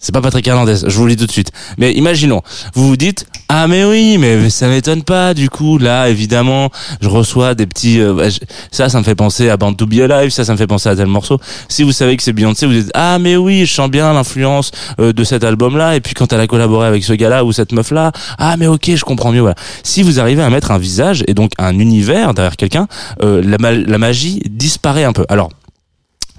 c'est 0.00 0.12
pas 0.12 0.20
Patrick 0.20 0.46
Hernandez, 0.48 0.76
je 0.86 0.96
vous 0.96 1.06
le 1.06 1.14
dis 1.14 1.16
tout 1.18 1.26
de 1.26 1.32
suite. 1.32 1.52
Mais 1.78 1.92
imaginons, 1.92 2.42
vous 2.74 2.88
vous 2.88 2.96
dites 2.96 3.26
ah 3.52 3.66
mais 3.66 3.84
oui, 3.84 4.16
mais 4.16 4.48
ça 4.48 4.68
m'étonne 4.68 5.02
pas. 5.02 5.34
Du 5.34 5.50
coup, 5.50 5.76
là, 5.76 6.08
évidemment, 6.08 6.70
je 7.00 7.08
reçois 7.08 7.56
des 7.56 7.66
petits. 7.66 8.00
euh, 8.00 8.30
ça, 8.70 8.88
ça 8.88 8.98
me 8.98 9.02
fait 9.02 9.16
penser 9.16 9.50
à 9.50 9.56
Band 9.56 9.74
to 9.74 9.86
Be 9.86 9.94
Alive. 10.00 10.30
Ça, 10.30 10.44
ça 10.44 10.52
me 10.52 10.56
fait 10.56 10.68
penser 10.68 10.88
à 10.88 10.94
tel 10.94 11.08
morceau. 11.08 11.40
Si 11.68 11.82
vous 11.82 11.90
savez 11.90 12.16
que 12.16 12.22
c'est 12.22 12.32
Beyoncé, 12.32 12.66
vous 12.66 12.72
dites 12.72 12.92
ah 12.94 13.18
mais 13.18 13.34
oui, 13.36 13.66
je 13.66 13.74
sens 13.74 13.90
bien 13.90 14.12
l'influence 14.12 14.70
euh, 15.00 15.12
de 15.12 15.24
cet 15.24 15.42
album-là. 15.42 15.96
Et 15.96 16.00
puis 16.00 16.14
quand 16.14 16.32
elle 16.32 16.40
a 16.40 16.46
collaboré 16.46 16.86
avec 16.86 17.02
ce 17.02 17.12
gars-là 17.12 17.44
ou 17.44 17.50
cette 17.52 17.72
meuf-là, 17.72 18.12
ah 18.38 18.56
mais 18.56 18.68
ok, 18.68 18.94
je 18.94 19.04
comprends 19.04 19.32
mieux. 19.32 19.40
Voilà. 19.40 19.56
Si 19.82 20.04
vous 20.04 20.20
arrivez 20.20 20.42
à 20.42 20.50
mettre 20.50 20.70
un 20.70 20.78
visage 20.78 21.24
et 21.26 21.34
donc 21.34 21.50
un 21.58 21.76
univers 21.76 22.34
derrière 22.34 22.56
quelqu'un, 22.56 22.86
euh, 23.22 23.42
la, 23.44 23.72
la 23.72 23.98
magie 23.98 24.40
disparaît 24.48 25.04
un 25.04 25.12
peu. 25.12 25.26
Alors 25.28 25.50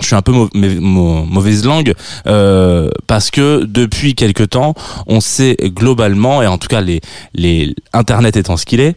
je 0.01 0.08
suis 0.08 0.15
un 0.15 0.22
peu 0.22 0.34
mauvaise 0.53 1.65
langue 1.65 1.93
euh, 2.27 2.89
parce 3.08 3.31
que 3.31 3.63
depuis 3.65 4.15
quelque 4.15 4.43
temps, 4.43 4.74
on 5.08 5.22
sait 5.22 5.58
globalement 5.63 6.41
et 6.41 6.48
en 6.48 6.58
tout 6.58 6.67
cas 6.67 6.81
les 6.81 7.01
les 7.34 7.75
internet 7.93 8.36
étant 8.38 8.58
ce 8.58 8.65
qu'il 8.65 8.79
est 8.79 8.96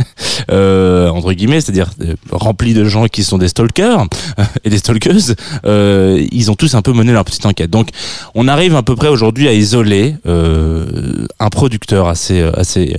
euh, 0.50 1.08
entre 1.08 1.32
guillemets, 1.32 1.60
c'est-à-dire 1.60 1.90
euh, 2.00 2.14
rempli 2.30 2.74
de 2.74 2.84
gens 2.84 3.06
qui 3.06 3.24
sont 3.24 3.38
des 3.38 3.48
stalkers 3.48 4.06
et 4.64 4.70
des 4.70 4.78
stalkeuses, 4.78 5.34
ils 5.64 6.50
ont 6.50 6.54
tous 6.56 6.74
un 6.74 6.82
peu 6.82 6.92
mené 6.92 7.12
leur 7.12 7.24
petite 7.24 7.46
enquête. 7.46 7.70
Donc 7.70 7.88
on 8.34 8.48
arrive 8.48 8.76
à 8.76 8.82
peu 8.82 8.96
près 8.96 9.08
aujourd'hui 9.08 9.48
à 9.48 9.52
isoler 9.52 10.16
un 10.24 11.50
producteur 11.50 12.08
assez 12.08 12.40
assez 12.56 12.96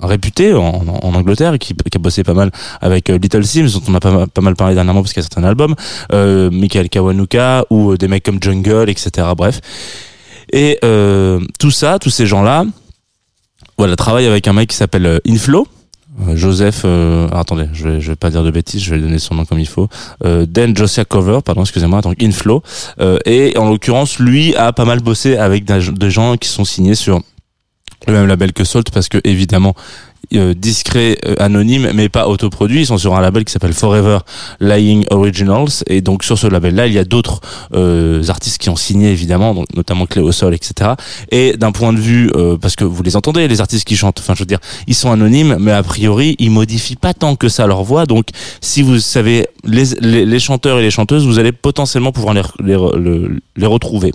réputé 0.00 0.52
en, 0.54 0.84
en 1.02 1.14
Angleterre 1.14 1.58
qui, 1.58 1.74
qui 1.74 1.96
a 1.96 1.98
bossé 1.98 2.22
pas 2.22 2.34
mal 2.34 2.50
avec 2.80 3.08
euh, 3.08 3.18
Little 3.18 3.44
Sims 3.44 3.68
dont 3.72 3.82
on 3.88 3.94
a 3.94 4.00
pas, 4.00 4.26
pas 4.26 4.42
mal 4.42 4.54
parlé 4.54 4.74
dernièrement 4.74 5.02
parce 5.02 5.12
qu'il 5.12 5.22
y 5.22 5.24
a 5.24 5.28
certains 5.28 5.44
albums 5.44 5.74
euh, 6.12 6.50
Michael 6.50 6.88
Kawanuka 6.88 7.64
ou 7.70 7.92
euh, 7.92 7.96
des 7.96 8.08
mecs 8.08 8.22
comme 8.22 8.42
Jungle 8.42 8.90
etc 8.90 9.28
bref 9.36 9.60
et 10.52 10.78
euh, 10.84 11.40
tout 11.58 11.70
ça 11.70 11.98
tous 11.98 12.10
ces 12.10 12.26
gens 12.26 12.42
là 12.42 12.64
voilà 13.78 13.96
travaillent 13.96 14.26
avec 14.26 14.46
un 14.48 14.52
mec 14.52 14.68
qui 14.68 14.76
s'appelle 14.76 15.06
euh, 15.06 15.18
Inflow 15.26 15.66
Joseph, 16.34 16.82
euh, 16.86 17.28
attendez, 17.28 17.66
je 17.74 17.88
vais, 17.88 18.00
je 18.00 18.08
vais 18.12 18.16
pas 18.16 18.30
dire 18.30 18.42
de 18.42 18.50
bêtises, 18.50 18.82
je 18.82 18.94
vais 18.94 18.98
donner 18.98 19.18
son 19.18 19.34
nom 19.34 19.44
comme 19.44 19.58
il 19.58 19.68
faut. 19.68 19.88
Euh, 20.24 20.46
Dan 20.46 20.74
Josiah 20.74 21.04
Cover, 21.04 21.40
pardon, 21.44 21.60
excusez-moi, 21.60 22.00
donc 22.00 22.22
Inflow. 22.22 22.62
Euh, 23.00 23.18
et 23.26 23.56
en 23.58 23.68
l'occurrence, 23.68 24.18
lui 24.18 24.54
a 24.56 24.72
pas 24.72 24.86
mal 24.86 25.00
bossé 25.00 25.36
avec 25.36 25.66
des 25.66 26.10
gens 26.10 26.38
qui 26.38 26.48
sont 26.48 26.64
signés 26.64 26.94
sur 26.94 27.20
le 28.06 28.12
même 28.12 28.26
label 28.26 28.52
que 28.52 28.64
Salt 28.64 28.90
parce 28.92 29.08
que 29.08 29.18
évidemment 29.24 29.74
euh, 30.34 30.54
discret, 30.54 31.18
euh, 31.26 31.34
anonyme, 31.38 31.90
mais 31.94 32.08
pas 32.08 32.28
autoproduit. 32.28 32.80
Ils 32.80 32.86
sont 32.86 32.98
sur 32.98 33.14
un 33.14 33.20
label 33.20 33.44
qui 33.44 33.52
s'appelle 33.52 33.72
Forever 33.72 34.18
Lying 34.60 35.04
Originals. 35.10 35.68
Et 35.86 36.00
donc 36.00 36.24
sur 36.24 36.38
ce 36.38 36.46
label-là, 36.46 36.86
il 36.86 36.92
y 36.92 36.98
a 36.98 37.04
d'autres 37.04 37.40
euh, 37.74 38.22
artistes 38.28 38.58
qui 38.58 38.68
ont 38.70 38.76
signé 38.76 39.10
évidemment, 39.10 39.54
donc 39.54 39.66
notamment 39.74 40.06
Cléo 40.06 40.32
Sol, 40.32 40.54
etc. 40.54 40.90
Et 41.30 41.56
d'un 41.56 41.72
point 41.72 41.92
de 41.92 41.98
vue, 42.00 42.30
euh, 42.34 42.56
parce 42.56 42.76
que 42.76 42.84
vous 42.84 43.02
les 43.02 43.16
entendez, 43.16 43.46
les 43.48 43.60
artistes 43.60 43.86
qui 43.86 43.96
chantent. 43.96 44.18
Enfin, 44.20 44.34
je 44.34 44.40
veux 44.40 44.46
dire, 44.46 44.58
ils 44.86 44.94
sont 44.94 45.10
anonymes, 45.12 45.56
mais 45.60 45.72
a 45.72 45.82
priori, 45.82 46.36
ils 46.38 46.50
modifient 46.50 46.96
pas 46.96 47.14
tant 47.14 47.36
que 47.36 47.48
ça 47.48 47.66
leur 47.66 47.82
voix. 47.84 48.06
Donc, 48.06 48.28
si 48.60 48.82
vous 48.82 48.98
savez 48.98 49.46
les, 49.64 49.84
les, 50.00 50.26
les 50.26 50.38
chanteurs 50.38 50.78
et 50.78 50.82
les 50.82 50.90
chanteuses, 50.90 51.26
vous 51.26 51.38
allez 51.38 51.52
potentiellement 51.52 52.12
pouvoir 52.12 52.34
les, 52.34 52.42
les, 52.62 52.74
le- 52.74 53.38
les 53.56 53.66
retrouver. 53.66 54.12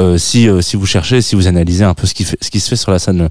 Euh, 0.00 0.18
si 0.18 0.48
euh, 0.48 0.60
si 0.60 0.76
vous 0.76 0.86
cherchez, 0.86 1.20
si 1.22 1.34
vous 1.36 1.46
analysez 1.46 1.84
un 1.84 1.94
peu 1.94 2.06
ce 2.06 2.14
qui 2.14 2.24
fait, 2.24 2.38
ce 2.40 2.50
qui 2.50 2.60
se 2.60 2.68
fait 2.68 2.76
sur 2.76 2.90
la 2.92 2.98
scène 2.98 3.28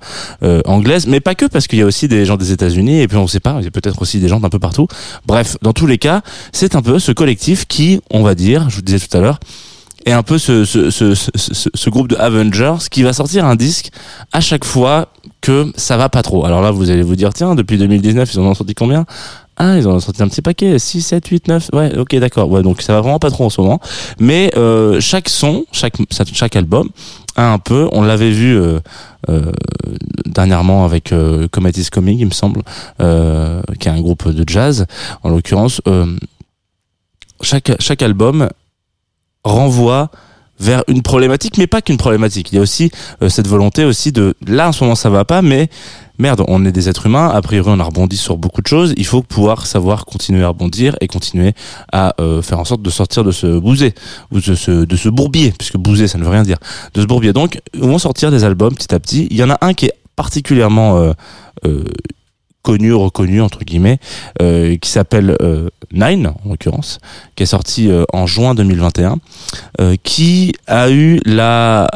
anglaise, 0.65 1.07
mais 1.07 1.19
pas 1.19 1.35
que 1.35 1.45
parce 1.45 1.67
qu'il 1.67 1.79
y 1.79 1.81
a 1.81 1.85
aussi 1.85 2.07
gens 2.25 2.37
des 2.37 2.51
États-Unis 2.51 3.01
et 3.01 3.07
puis 3.07 3.17
on 3.17 3.27
sait 3.27 3.39
pas, 3.39 3.55
il 3.59 3.63
y 3.65 3.67
a 3.67 3.71
peut-être 3.71 4.01
aussi 4.01 4.19
des 4.19 4.27
gens 4.27 4.39
d'un 4.39 4.49
peu 4.49 4.59
partout. 4.59 4.87
Bref, 5.25 5.57
dans 5.61 5.73
tous 5.73 5.87
les 5.87 5.97
cas, 5.97 6.21
c'est 6.51 6.75
un 6.75 6.81
peu 6.81 6.99
ce 6.99 7.11
collectif 7.11 7.65
qui, 7.67 7.99
on 8.11 8.23
va 8.23 8.35
dire, 8.35 8.69
je 8.69 8.75
vous 8.77 8.81
disais 8.81 8.99
tout 8.99 9.15
à 9.17 9.21
l'heure, 9.21 9.39
est 10.05 10.11
un 10.11 10.23
peu 10.23 10.37
ce, 10.37 10.65
ce- 10.65 10.89
ce 11.73 11.89
groupe 11.89 12.09
de 12.09 12.17
Avengers 12.17 12.75
qui 12.91 13.03
va 13.03 13.13
sortir 13.13 13.45
un 13.45 13.55
disque 13.55 13.89
à 14.33 14.41
chaque 14.41 14.65
fois 14.65 15.07
que 15.39 15.71
ça 15.77 15.95
va 15.95 16.09
pas 16.09 16.21
trop. 16.23 16.45
Alors 16.45 16.61
là, 16.61 16.71
vous 16.71 16.89
allez 16.89 17.03
vous 17.03 17.15
dire, 17.15 17.33
tiens, 17.33 17.55
depuis 17.55 17.77
2019, 17.77 18.29
ils 18.33 18.39
en 18.39 18.43
ont 18.43 18.53
sorti 18.53 18.73
combien? 18.75 19.05
Ah, 19.55 19.77
ils 19.77 19.87
en 19.87 19.91
ont 19.91 19.99
sorti 20.01 20.21
un 20.23 20.27
petit 20.27 20.41
paquet, 20.41 20.77
6, 20.79 21.01
7, 21.01 21.27
8, 21.27 21.47
9, 21.47 21.69
ouais, 21.73 21.97
ok, 21.97 22.15
d'accord, 22.17 22.49
ouais, 22.49 22.63
donc 22.63 22.81
ça 22.81 22.91
va 22.93 23.01
vraiment 23.01 23.19
pas 23.19 23.29
trop 23.29 23.45
en 23.45 23.49
ce 23.49 23.61
moment. 23.61 23.79
Mais 24.19 24.51
euh, 24.57 24.99
chaque 24.99 25.29
son, 25.29 25.63
chaque, 25.71 25.93
chaque 26.33 26.55
album 26.57 26.89
un 27.35 27.59
peu. 27.59 27.89
On 27.91 28.01
l'avait 28.01 28.31
vu 28.31 28.55
euh, 28.57 28.79
euh, 29.29 29.51
dernièrement 30.25 30.85
avec 30.85 31.11
euh, 31.11 31.47
Comet 31.49 31.71
Coming, 31.91 32.19
il 32.19 32.25
me 32.25 32.31
semble, 32.31 32.61
euh, 33.01 33.61
qui 33.79 33.87
est 33.87 33.91
un 33.91 34.01
groupe 34.01 34.29
de 34.29 34.43
jazz. 34.47 34.85
En 35.23 35.29
l'occurrence, 35.29 35.81
euh, 35.87 36.05
chaque 37.41 37.71
chaque 37.79 38.01
album 38.01 38.49
renvoie 39.43 40.09
vers 40.59 40.83
une 40.87 41.01
problématique, 41.01 41.57
mais 41.57 41.67
pas 41.67 41.81
qu'une 41.81 41.97
problématique. 41.97 42.51
Il 42.51 42.55
y 42.55 42.57
a 42.59 42.61
aussi 42.61 42.91
euh, 43.21 43.29
cette 43.29 43.47
volonté 43.47 43.83
aussi 43.85 44.11
de 44.11 44.35
là 44.47 44.69
en 44.69 44.71
ce 44.71 44.83
moment 44.83 44.95
ça 44.95 45.09
va 45.09 45.25
pas, 45.25 45.41
mais 45.41 45.69
merde, 46.23 46.43
on 46.47 46.65
est 46.65 46.71
des 46.71 46.87
êtres 46.87 47.05
humains. 47.05 47.27
A 47.27 47.41
priori, 47.41 47.69
on 47.75 47.79
a 47.79 47.83
rebondi 47.83 48.17
sur 48.17 48.37
beaucoup 48.37 48.61
de 48.61 48.67
choses. 48.67 48.93
Il 48.97 49.05
faut 49.05 49.21
pouvoir 49.21 49.67
savoir 49.67 50.05
continuer 50.05 50.43
à 50.43 50.47
rebondir 50.47 50.95
et 51.01 51.07
continuer 51.07 51.53
à 51.91 52.15
euh, 52.21 52.41
faire 52.41 52.59
en 52.59 52.65
sorte 52.65 52.81
de 52.81 52.89
sortir 52.89 53.25
de 53.25 53.31
ce 53.31 53.59
bousé 53.59 53.93
ou 54.31 54.39
de 54.39 54.55
ce 54.55 55.09
bourbier, 55.09 55.53
puisque 55.57 55.77
bouser 55.77 56.07
ça 56.07 56.17
ne 56.17 56.23
veut 56.23 56.29
rien 56.29 56.43
dire. 56.43 56.57
De 56.93 57.01
ce 57.01 57.05
bourbier. 57.07 57.33
Donc, 57.33 57.59
ils 57.73 57.81
vont 57.81 57.99
sortir 57.99 58.31
des 58.31 58.45
albums 58.45 58.73
petit 58.73 58.95
à 58.95 58.99
petit. 58.99 59.27
Il 59.31 59.37
y 59.37 59.43
en 59.43 59.49
a 59.49 59.57
un 59.61 59.73
qui 59.73 59.87
est 59.87 59.95
particulièrement 60.15 60.97
euh, 60.97 61.11
euh, 61.65 61.83
connu, 62.61 62.93
reconnu 62.93 63.41
entre 63.41 63.65
guillemets, 63.65 63.99
qui 64.39 64.89
s'appelle 64.89 65.35
Nine 65.91 66.27
en 66.45 66.49
l'occurrence, 66.49 66.99
qui 67.35 67.43
est 67.43 67.47
sorti 67.47 67.91
en 68.13 68.25
juin 68.25 68.55
2021, 68.55 69.17
euh, 69.81 69.95
qui 70.01 70.53
a 70.67 70.89
eu 70.89 71.19
la 71.25 71.89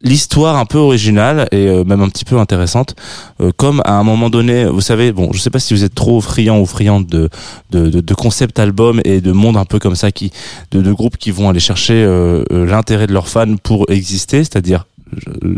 l'histoire 0.00 0.56
un 0.56 0.64
peu 0.64 0.78
originale 0.78 1.48
et 1.50 1.66
euh, 1.66 1.84
même 1.84 2.00
un 2.02 2.08
petit 2.08 2.24
peu 2.24 2.38
intéressante. 2.38 2.94
Euh, 3.40 3.50
comme 3.56 3.82
à 3.84 3.94
un 3.94 4.04
moment 4.04 4.30
donné 4.30 4.64
vous 4.66 4.80
savez 4.80 5.12
bon 5.12 5.30
je 5.32 5.38
sais 5.38 5.50
pas 5.50 5.58
si 5.58 5.74
vous 5.74 5.84
êtes 5.84 5.94
trop 5.94 6.20
friand 6.20 6.60
ou 6.60 6.66
friande 6.66 7.06
de 7.06 7.28
de, 7.70 7.88
de, 7.88 8.14
concept 8.14 8.58
album 8.58 9.00
et 9.04 9.20
de 9.20 9.32
monde 9.32 9.56
un 9.56 9.64
peu 9.64 9.78
comme 9.78 9.96
ça 9.96 10.12
qui 10.12 10.32
de, 10.70 10.80
de 10.80 10.92
groupes 10.92 11.16
qui 11.16 11.30
vont 11.30 11.48
aller 11.48 11.60
chercher 11.60 11.94
euh, 11.94 12.44
euh, 12.52 12.66
l'intérêt 12.66 13.06
de 13.06 13.12
leurs 13.12 13.28
fans 13.28 13.56
pour 13.56 13.90
exister 13.90 14.38
c'est-à-dire 14.38 14.84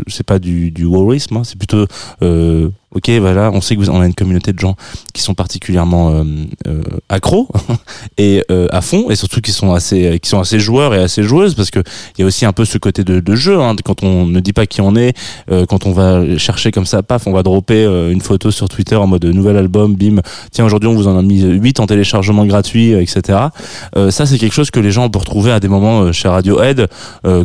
c'est 0.07 0.25
pas 0.25 0.39
du, 0.39 0.71
du 0.71 0.85
hein, 0.85 1.43
c'est 1.43 1.57
plutôt 1.57 1.85
euh, 2.21 2.69
ok 2.93 3.09
voilà 3.21 3.51
on 3.53 3.61
sait 3.61 3.75
que 3.75 3.81
vous, 3.81 3.89
on 3.89 4.01
a 4.01 4.05
une 4.05 4.13
communauté 4.13 4.51
de 4.51 4.59
gens 4.59 4.75
qui 5.13 5.21
sont 5.21 5.33
particulièrement 5.33 6.11
euh, 6.11 6.23
euh, 6.67 6.81
accros 7.09 7.47
et 8.17 8.43
euh, 8.51 8.67
à 8.71 8.81
fond 8.81 9.09
et 9.09 9.15
surtout 9.15 9.39
qui 9.39 9.51
sont 9.51 9.73
assez 9.73 10.19
qui 10.21 10.29
sont 10.29 10.39
assez 10.39 10.59
joueurs 10.59 10.93
et 10.93 11.01
assez 11.01 11.23
joueuses 11.23 11.55
parce 11.55 11.71
que 11.71 11.79
il 12.17 12.21
y 12.21 12.23
a 12.23 12.27
aussi 12.27 12.45
un 12.45 12.51
peu 12.51 12.65
ce 12.65 12.77
côté 12.77 13.03
de, 13.03 13.19
de 13.19 13.35
jeu 13.35 13.59
hein, 13.61 13.75
quand 13.85 14.03
on 14.03 14.25
ne 14.25 14.39
dit 14.39 14.53
pas 14.53 14.65
qui 14.65 14.81
on 14.81 14.95
est 14.95 15.15
euh, 15.49 15.65
quand 15.65 15.85
on 15.85 15.91
va 15.91 16.37
chercher 16.37 16.71
comme 16.71 16.85
ça 16.85 17.01
paf 17.01 17.27
on 17.27 17.31
va 17.31 17.43
dropper 17.43 17.85
euh, 17.85 18.11
une 18.11 18.21
photo 18.21 18.51
sur 18.51 18.67
Twitter 18.67 18.95
en 18.95 19.07
mode 19.07 19.23
nouvel 19.25 19.55
album 19.55 19.95
bim 19.95 20.21
tiens 20.51 20.65
aujourd'hui 20.65 20.89
on 20.89 20.95
vous 20.95 21.07
en 21.07 21.17
a 21.17 21.21
mis 21.21 21.41
8 21.41 21.79
en 21.79 21.87
téléchargement 21.87 22.45
gratuit 22.45 22.93
euh, 22.93 23.01
etc 23.01 23.39
ça 24.09 24.25
c'est 24.25 24.37
quelque 24.37 24.53
chose 24.53 24.71
que 24.71 24.79
les 24.79 24.91
gens 24.91 25.09
peuvent 25.09 25.21
retrouver 25.21 25.51
à 25.51 25.59
des 25.59 25.67
moments 25.67 26.11
chez 26.11 26.27
Radiohead 26.27 26.87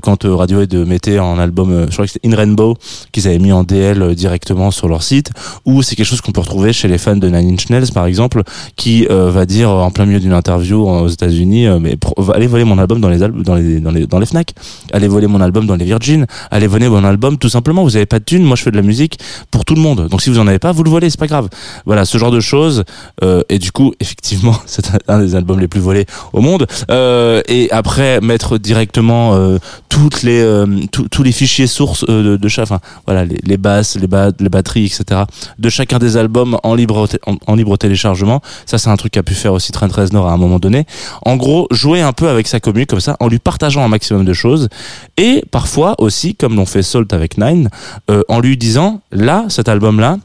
quand 0.02 0.24
Radiohead 0.24 0.74
mettait 0.74 1.18
en 1.18 1.38
album 1.38 1.87
je 1.88 1.92
crois 1.92 2.06
que 2.06 2.12
c'était 2.12 2.28
In 2.28 2.37
Rainbow 2.37 2.76
qu'ils 3.12 3.28
avaient 3.28 3.38
mis 3.38 3.52
en 3.52 3.64
DL 3.64 4.14
directement 4.14 4.70
sur 4.70 4.88
leur 4.88 5.02
site 5.02 5.30
ou 5.64 5.83
c'est 5.83 5.96
quelque 5.96 6.07
chose 6.07 6.20
qu'on 6.20 6.33
peut 6.33 6.40
retrouver 6.40 6.72
chez 6.72 6.88
les 6.88 6.99
fans 6.99 7.16
de 7.16 7.29
Nine 7.29 7.53
Inch 7.55 7.68
Nails 7.70 7.90
par 7.92 8.07
exemple 8.07 8.42
qui 8.77 9.07
euh, 9.11 9.31
va 9.31 9.46
dire 9.46 9.70
euh, 9.70 9.81
en 9.83 9.90
plein 9.90 10.07
milieu 10.07 10.20
d'une 10.20 10.33
interview 10.33 10.87
aux 10.88 11.09
États-Unis 11.09 11.66
euh, 11.66 11.79
mais 11.81 11.96
allez 12.35 12.46
voler 12.46 12.64
mon 12.64 12.79
album 12.79 13.01
dans 13.01 13.09
les 13.09 14.27
Fnac. 14.27 14.55
Allez 14.92 15.09
voler 15.09 15.27
mon 15.27 15.40
album 15.40 15.66
dans 15.66 15.77
les 15.77 15.85
Virgin. 15.85 16.27
Allez 16.51 16.66
voler 16.66 16.88
mon 16.88 17.05
album 17.05 17.38
tout 17.38 17.49
simplement. 17.49 17.85
Vous 17.85 17.96
avez 17.96 18.07
pas 18.07 18.18
de 18.18 18.25
thunes. 18.25 18.44
Moi 18.44 18.57
je 18.57 18.62
fais 18.62 18.70
de 18.70 18.77
la 18.77 18.83
musique 18.83 19.18
pour 19.51 19.64
tout 19.64 19.75
le 19.75 19.81
monde. 19.81 20.09
Donc 20.09 20.22
si 20.22 20.31
vous 20.31 20.38
en 20.38 20.46
avez 20.46 20.59
pas 20.59 20.72
vous 20.72 20.83
le 20.85 20.90
volez 20.90 21.11
c'est 21.11 21.20
pas 21.20 21.27
grave. 21.27 21.49
Voilà 21.85 22.05
ce 22.05 22.18
genre 22.18 22.31
de 22.31 22.40
choses 22.40 22.85
euh, 23.22 23.42
et 23.49 23.59
du 23.59 23.72
coup 23.72 23.92
effectivement 24.01 24.57
c'est 24.66 24.90
un- 25.09 25.18
des 25.20 25.35
albums 25.35 25.61
les 25.61 25.68
plus 25.68 25.81
volés 25.81 26.07
au 26.33 26.40
monde. 26.40 26.66
Euh, 26.90 27.42
et 27.49 27.70
après 27.70 28.20
mettre 28.20 28.59
directement 28.59 29.35
euh, 29.35 29.59
toutes 29.88 30.22
les 30.22 30.40
euh, 30.40 30.66
tous- 30.92 31.22
les 31.22 31.33
fichiers 31.33 31.66
sources 31.66 32.05
euh, 32.09 32.22
de, 32.22 32.37
de 32.37 32.49
enfin 32.61 32.79
voilà 33.07 33.25
les, 33.25 33.57
basses 33.57 33.96
les, 33.96 34.07
les 34.40 34.49
batteries 34.49 34.85
etc 34.87 35.22
de 35.59 35.69
chacun 35.69 35.99
des 35.99 36.17
albums 36.17 36.59
en 36.62 36.75
libre 36.75 37.07
té- 37.07 37.19
en, 37.27 37.37
en 37.47 37.55
libre 37.55 37.77
téléchargement. 37.77 38.41
Ça 38.67 38.79
c'est 38.79 38.91
un 38.91 38.97
truc 38.97 39.12
qu'a 39.12 39.23
pu 39.23 39.35
faire 39.35 39.53
aussi 39.53 39.73
Trent 39.73 39.89
Reznor 39.91 40.29
à 40.29 40.33
un 40.33 40.37
moment 40.37 40.59
donné. 40.59 40.87
En 41.23 41.37
gros 41.37 41.67
jouer 41.71 42.01
un 42.01 42.12
peu 42.12 42.29
avec 42.29 42.47
sa 42.47 42.61
commune 42.61 42.87
comme 42.87 43.01
ça 43.01 43.17
en 43.21 43.29
lui 43.29 43.39
partageant 43.39 43.83
un 43.85 43.89
maximum 43.89 44.25
de 44.25 44.33
choses. 44.33 44.69
Et 45.17 45.43
parfois 45.51 45.95
aussi 45.99 46.35
comme 46.35 46.57
l'ont 46.57 46.67
fait 46.67 46.83
Salt 46.83 47.12
avec 47.12 47.39
Nine 47.39 47.69
euh, 48.11 48.23
en 48.29 48.41
lui 48.41 48.57
disant 48.57 49.01
là 49.12 49.45
cet 49.49 49.69
album 49.69 50.01
là 50.01 50.19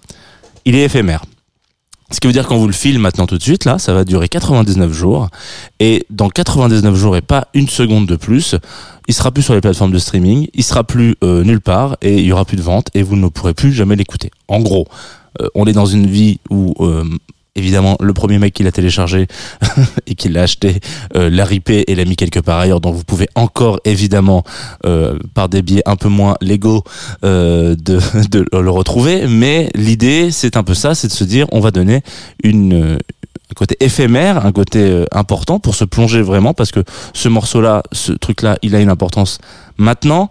il 0.65 0.75
est 0.75 0.83
éphémère 0.83 1.23
ce 2.11 2.19
qui 2.19 2.27
veut 2.27 2.33
dire 2.33 2.47
qu'on 2.47 2.57
vous 2.57 2.67
le 2.67 2.73
file 2.73 2.99
maintenant 2.99 3.25
tout 3.25 3.37
de 3.37 3.43
suite, 3.43 3.65
là, 3.65 3.79
ça 3.79 3.93
va 3.93 4.03
durer 4.03 4.27
99 4.27 4.91
jours. 4.91 5.29
Et 5.79 6.05
dans 6.09 6.29
99 6.29 6.95
jours 6.95 7.15
et 7.15 7.21
pas 7.21 7.47
une 7.53 7.69
seconde 7.69 8.05
de 8.05 8.15
plus, 8.15 8.55
il 9.07 9.13
sera 9.13 9.31
plus 9.31 9.43
sur 9.43 9.53
les 9.53 9.61
plateformes 9.61 9.91
de 9.91 9.97
streaming, 9.97 10.47
il 10.53 10.63
sera 10.63 10.83
plus 10.83 11.15
euh, 11.23 11.43
nulle 11.43 11.61
part 11.61 11.97
et 12.01 12.19
il 12.19 12.25
y 12.25 12.31
aura 12.31 12.45
plus 12.45 12.57
de 12.57 12.61
vente 12.61 12.87
et 12.93 13.01
vous 13.01 13.15
ne 13.15 13.27
pourrez 13.29 13.53
plus 13.53 13.73
jamais 13.73 13.95
l'écouter. 13.95 14.29
En 14.47 14.59
gros, 14.59 14.87
euh, 15.41 15.47
on 15.55 15.65
est 15.65 15.73
dans 15.73 15.85
une 15.85 16.05
vie 16.05 16.39
où 16.49 16.73
euh, 16.81 17.05
évidemment 17.55 17.97
le 17.99 18.13
premier 18.13 18.39
mec 18.39 18.53
qui 18.53 18.63
l'a 18.63 18.71
téléchargé 18.71 19.27
et 20.07 20.15
qui 20.15 20.29
l'a 20.29 20.43
acheté 20.43 20.79
euh, 21.15 21.29
l'a 21.29 21.45
ripé 21.45 21.83
et 21.87 21.95
l'a 21.95 22.05
mis 22.05 22.15
quelque 22.15 22.39
part 22.39 22.59
ailleurs 22.59 22.79
donc 22.79 22.95
vous 22.95 23.03
pouvez 23.03 23.27
encore 23.35 23.79
évidemment 23.83 24.43
euh, 24.85 25.17
par 25.33 25.49
des 25.49 25.61
biais 25.61 25.83
un 25.85 25.95
peu 25.97 26.07
moins 26.07 26.35
légaux 26.41 26.83
euh, 27.25 27.75
de, 27.75 27.99
de 28.31 28.45
le 28.53 28.69
retrouver 28.69 29.27
mais 29.27 29.69
l'idée 29.75 30.31
c'est 30.31 30.55
un 30.55 30.63
peu 30.63 30.73
ça 30.73 30.95
c'est 30.95 31.07
de 31.07 31.13
se 31.13 31.23
dire 31.23 31.47
on 31.51 31.59
va 31.59 31.71
donner 31.71 32.01
une 32.43 32.73
euh, 32.73 32.97
un 33.51 33.53
côté 33.53 33.75
éphémère, 33.81 34.45
un 34.45 34.51
côté 34.53 34.79
euh, 34.79 35.05
important 35.11 35.59
pour 35.59 35.75
se 35.75 35.83
plonger 35.83 36.21
vraiment 36.21 36.53
parce 36.53 36.71
que 36.71 36.83
ce 37.13 37.27
morceau-là, 37.27 37.83
ce 37.91 38.13
truc-là, 38.13 38.57
il 38.61 38.75
a 38.75 38.79
une 38.79 38.89
importance 38.89 39.39
maintenant. 39.77 40.29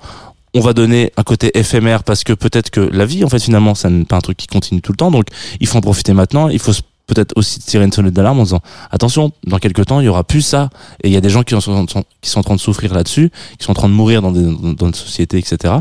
On 0.55 0.61
va 0.61 0.73
donner 0.73 1.13
un 1.17 1.23
côté 1.23 1.57
éphémère 1.57 2.03
parce 2.03 2.25
que 2.25 2.33
peut-être 2.33 2.71
que 2.71 2.81
la 2.81 3.05
vie, 3.05 3.23
en 3.23 3.29
fait, 3.29 3.39
finalement, 3.39 3.75
ça 3.75 3.89
n'est 3.89 4.05
pas 4.05 4.17
un 4.17 4.21
truc 4.21 4.37
qui 4.37 4.47
continue 4.47 4.81
tout 4.81 4.91
le 4.91 4.97
temps. 4.97 5.11
Donc, 5.11 5.27
il 5.61 5.67
faut 5.69 5.79
en 5.79 5.83
profiter 5.83 6.13
maintenant. 6.13 6.49
Il 6.49 6.59
faut 6.59 6.73
peut-être 7.13 7.33
aussi 7.37 7.59
tirer 7.59 7.85
une 7.85 7.93
sonnette 7.93 8.15
d'alarme 8.15 8.41
en 8.41 8.45
disant 8.45 8.61
attention, 8.91 9.33
dans 9.47 9.59
quelques 9.59 9.87
temps, 9.87 10.01
il 10.01 10.07
y 10.07 10.09
aura 10.09 10.25
plus 10.25 10.43
ça. 10.43 10.71
Et 11.03 11.09
il 11.09 11.13
y 11.13 11.17
a 11.17 11.21
des 11.21 11.31
gens 11.31 11.43
qui, 11.43 11.61
sont, 11.61 11.87
qui 12.21 12.31
sont 12.31 12.41
en 12.41 12.43
train 12.43 12.55
de 12.55 12.61
souffrir 12.61 12.95
là-dessus, 12.95 13.31
qui 13.59 13.65
sont 13.65 13.73
en 13.73 13.75
train 13.75 13.89
de 13.89 13.95
mourir 13.95 14.23
dans, 14.23 14.33
des, 14.33 14.43
dans, 14.75 14.87
une 14.87 14.95
société, 14.95 15.39
etc. 15.39 15.75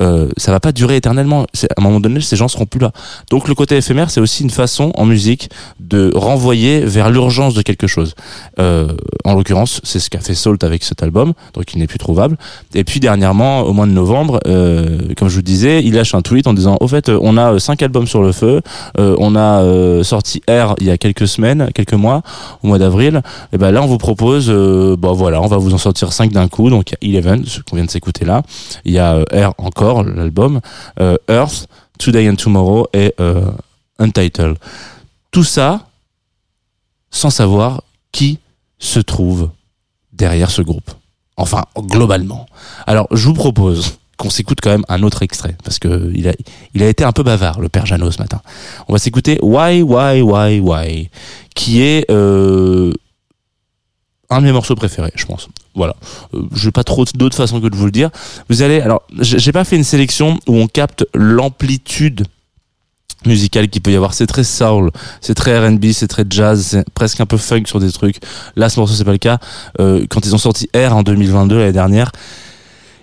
Euh, 0.00 0.28
ça 0.36 0.52
va 0.52 0.60
pas 0.60 0.72
durer 0.72 0.96
éternellement. 0.96 1.42
À 1.44 1.80
un 1.80 1.82
moment 1.82 2.00
donné, 2.00 2.20
ces 2.20 2.36
gens 2.36 2.48
seront 2.48 2.66
plus 2.66 2.80
là. 2.80 2.92
Donc, 3.30 3.48
le 3.48 3.54
côté 3.54 3.76
éphémère, 3.76 4.10
c'est 4.10 4.20
aussi 4.20 4.42
une 4.42 4.50
façon 4.50 4.92
en 4.94 5.04
musique 5.04 5.50
de 5.80 6.10
renvoyer 6.14 6.80
vers 6.80 7.10
l'urgence 7.10 7.54
de 7.54 7.62
quelque 7.62 7.86
chose. 7.86 8.14
Euh, 8.58 8.88
en 9.24 9.34
l'occurrence, 9.34 9.80
c'est 9.84 10.00
ce 10.00 10.10
qu'a 10.10 10.20
fait 10.20 10.34
Salt 10.34 10.64
avec 10.64 10.82
cet 10.82 11.02
album, 11.02 11.32
donc 11.54 11.72
il 11.74 11.78
n'est 11.78 11.86
plus 11.86 11.98
trouvable. 11.98 12.36
Et 12.74 12.84
puis 12.84 13.00
dernièrement, 13.00 13.60
au 13.60 13.72
mois 13.72 13.86
de 13.86 13.92
novembre, 13.92 14.40
euh, 14.46 14.98
comme 15.16 15.28
je 15.28 15.36
vous 15.36 15.42
disais, 15.42 15.82
il 15.82 15.94
lâche 15.94 16.14
un 16.14 16.22
tweet 16.22 16.46
en 16.46 16.54
disant 16.54 16.76
au 16.80 16.88
fait, 16.88 17.08
on 17.08 17.36
a 17.36 17.54
euh, 17.54 17.58
cinq 17.58 17.82
albums 17.82 18.06
sur 18.06 18.22
le 18.22 18.32
feu, 18.32 18.60
on 18.98 19.36
a 19.36 20.02
sorti 20.02 20.42
R 20.48 20.71
il 20.80 20.86
y 20.86 20.90
a 20.90 20.98
quelques 20.98 21.28
semaines, 21.28 21.70
quelques 21.74 21.94
mois, 21.94 22.22
au 22.62 22.68
mois 22.68 22.78
d'avril. 22.78 23.22
Et 23.52 23.58
ben 23.58 23.70
là, 23.70 23.82
on 23.82 23.86
vous 23.86 23.98
propose, 23.98 24.46
euh, 24.48 24.96
bon 24.96 25.12
voilà, 25.12 25.40
on 25.40 25.46
va 25.46 25.56
vous 25.56 25.74
en 25.74 25.78
sortir 25.78 26.12
cinq 26.12 26.32
d'un 26.32 26.48
coup. 26.48 26.70
Donc 26.70 26.92
il 27.02 27.12
y 27.12 27.16
a 27.16 27.18
Eleven, 27.18 27.44
ce 27.44 27.60
qu'on 27.60 27.76
vient 27.76 27.84
de 27.84 27.90
s'écouter 27.90 28.24
là. 28.24 28.42
Il 28.84 28.92
y 28.92 28.98
a 28.98 29.14
euh, 29.14 29.48
R 29.48 29.54
encore, 29.58 30.04
l'album, 30.04 30.60
euh, 31.00 31.16
Earth, 31.28 31.68
Today 31.98 32.28
and 32.28 32.36
Tomorrow 32.36 32.88
et 32.92 33.14
euh, 33.20 33.50
Untitled. 33.98 34.56
Tout 35.30 35.44
ça 35.44 35.86
sans 37.10 37.30
savoir 37.30 37.82
qui 38.10 38.38
se 38.78 38.98
trouve 38.98 39.50
derrière 40.12 40.50
ce 40.50 40.62
groupe. 40.62 40.90
Enfin, 41.36 41.64
globalement. 41.76 42.46
Alors, 42.86 43.06
je 43.10 43.26
vous 43.26 43.34
propose 43.34 43.98
qu'on 44.22 44.30
s'écoute 44.30 44.58
quand 44.62 44.70
même 44.70 44.84
un 44.88 45.02
autre 45.02 45.22
extrait, 45.22 45.56
parce 45.64 45.80
que 45.80 46.12
il 46.14 46.28
a, 46.28 46.32
il 46.74 46.82
a 46.84 46.88
été 46.88 47.02
un 47.02 47.10
peu 47.10 47.24
bavard, 47.24 47.60
le 47.60 47.68
père 47.68 47.86
Jeannot, 47.86 48.12
ce 48.12 48.18
matin. 48.18 48.40
On 48.86 48.92
va 48.92 49.00
s'écouter 49.00 49.40
Why, 49.42 49.82
Why, 49.82 50.22
Why, 50.22 50.60
Why, 50.60 51.10
qui 51.56 51.82
est 51.82 52.08
euh, 52.08 52.92
un 54.30 54.40
de 54.40 54.46
mes 54.46 54.52
morceaux 54.52 54.76
préférés, 54.76 55.10
je 55.16 55.26
pense. 55.26 55.48
Voilà. 55.74 55.96
Euh, 56.34 56.42
je 56.54 56.66
n'ai 56.66 56.70
pas 56.70 56.84
trop 56.84 57.04
d'autres 57.16 57.36
façons 57.36 57.60
que 57.60 57.66
de 57.66 57.74
vous 57.74 57.86
le 57.86 57.90
dire. 57.90 58.10
Vous 58.48 58.62
allez, 58.62 58.80
alors, 58.80 59.02
j'ai 59.20 59.50
pas 59.50 59.64
fait 59.64 59.74
une 59.74 59.82
sélection 59.82 60.38
où 60.46 60.54
on 60.54 60.68
capte 60.68 61.04
l'amplitude 61.14 62.24
musicale 63.26 63.68
qu'il 63.70 63.82
peut 63.82 63.90
y 63.90 63.96
avoir. 63.96 64.14
C'est 64.14 64.28
très 64.28 64.44
soul, 64.44 64.92
c'est 65.20 65.34
très 65.34 65.58
R&B, 65.58 65.86
c'est 65.92 66.06
très 66.06 66.24
jazz, 66.30 66.64
c'est 66.64 66.88
presque 66.90 67.20
un 67.20 67.26
peu 67.26 67.38
funk 67.38 67.64
sur 67.66 67.80
des 67.80 67.90
trucs. 67.90 68.18
Là, 68.54 68.68
ce 68.68 68.78
morceau, 68.78 68.94
c'est 68.94 69.04
pas 69.04 69.10
le 69.10 69.18
cas. 69.18 69.40
Euh, 69.80 70.06
quand 70.08 70.24
ils 70.24 70.32
ont 70.32 70.38
sorti 70.38 70.68
R 70.76 70.94
en 70.94 71.02
2022, 71.02 71.58
l'année 71.58 71.72
dernière, 71.72 72.12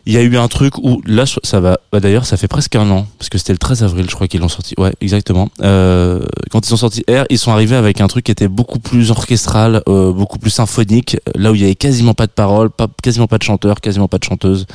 il 0.05 0.13
y 0.13 0.17
a 0.17 0.21
eu 0.21 0.37
un 0.37 0.47
truc 0.47 0.77
où, 0.77 1.01
là, 1.05 1.25
ça 1.25 1.59
va, 1.59 1.79
bah, 1.91 1.99
d'ailleurs, 1.99 2.25
ça 2.25 2.37
fait 2.37 2.47
presque 2.47 2.75
un 2.75 2.89
an, 2.89 3.07
parce 3.17 3.29
que 3.29 3.37
c'était 3.37 3.53
le 3.53 3.57
13 3.59 3.83
avril, 3.83 4.05
je 4.09 4.15
crois 4.15 4.27
qu'ils 4.27 4.39
l'ont 4.39 4.49
sorti. 4.49 4.73
Ouais, 4.77 4.93
exactement. 5.01 5.49
Euh, 5.61 6.21
quand 6.51 6.67
ils 6.67 6.73
ont 6.73 6.77
sorti 6.77 7.03
R, 7.09 7.25
ils 7.29 7.37
sont 7.39 7.51
arrivés 7.51 7.75
avec 7.75 8.01
un 8.01 8.07
truc 8.07 8.25
qui 8.25 8.31
était 8.31 8.47
beaucoup 8.47 8.79
plus 8.79 9.11
orchestral, 9.11 9.81
euh, 9.87 10.11
beaucoup 10.11 10.39
plus 10.39 10.49
symphonique, 10.51 11.17
là 11.35 11.51
où 11.51 11.55
il 11.55 11.61
y 11.61 11.63
avait 11.65 11.75
quasiment 11.75 12.13
pas 12.13 12.27
de 12.27 12.31
paroles, 12.31 12.69
pas, 12.69 12.87
quasiment 13.01 13.27
pas 13.27 13.37
de 13.37 13.43
chanteur, 13.43 13.81
quasiment 13.81 14.07
pas 14.07 14.17
de 14.17 14.23
chanteuse. 14.23 14.65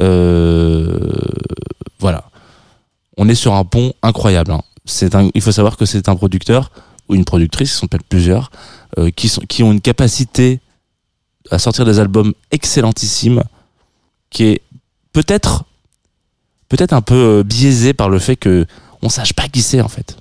Euh, 0.00 1.10
voilà. 1.98 2.24
On 3.16 3.28
est 3.28 3.34
sur 3.34 3.54
un 3.54 3.64
pont 3.64 3.92
incroyable. 4.02 4.52
hein. 4.52 4.62
C'est 4.84 5.14
il 5.34 5.40
faut 5.40 5.52
savoir 5.52 5.76
que 5.76 5.86
c'est 5.86 6.08
un 6.08 6.16
producteur 6.16 6.70
ou 7.08 7.14
une 7.14 7.24
productrice, 7.24 7.72
ils 7.72 7.76
sont 7.76 7.86
peut-être 7.86 8.04
plusieurs, 8.04 8.50
euh, 8.98 9.10
qui, 9.10 9.28
sont, 9.28 9.42
qui 9.42 9.62
ont 9.62 9.72
une 9.72 9.80
capacité 9.80 10.60
à 11.50 11.58
sortir 11.58 11.84
des 11.84 11.98
albums 11.98 12.32
excellentissimes, 12.50 13.42
qui 14.30 14.44
est 14.44 14.62
peut-être 15.14 15.64
peut-être 16.68 16.92
un 16.92 17.00
peu 17.00 17.14
euh, 17.14 17.42
biaisé 17.42 17.94
par 17.94 18.10
le 18.10 18.18
fait 18.18 18.36
que 18.36 18.66
on 19.00 19.08
sache 19.08 19.32
pas 19.32 19.48
qui 19.48 19.62
c'est 19.62 19.80
en 19.80 19.88
fait. 19.88 20.16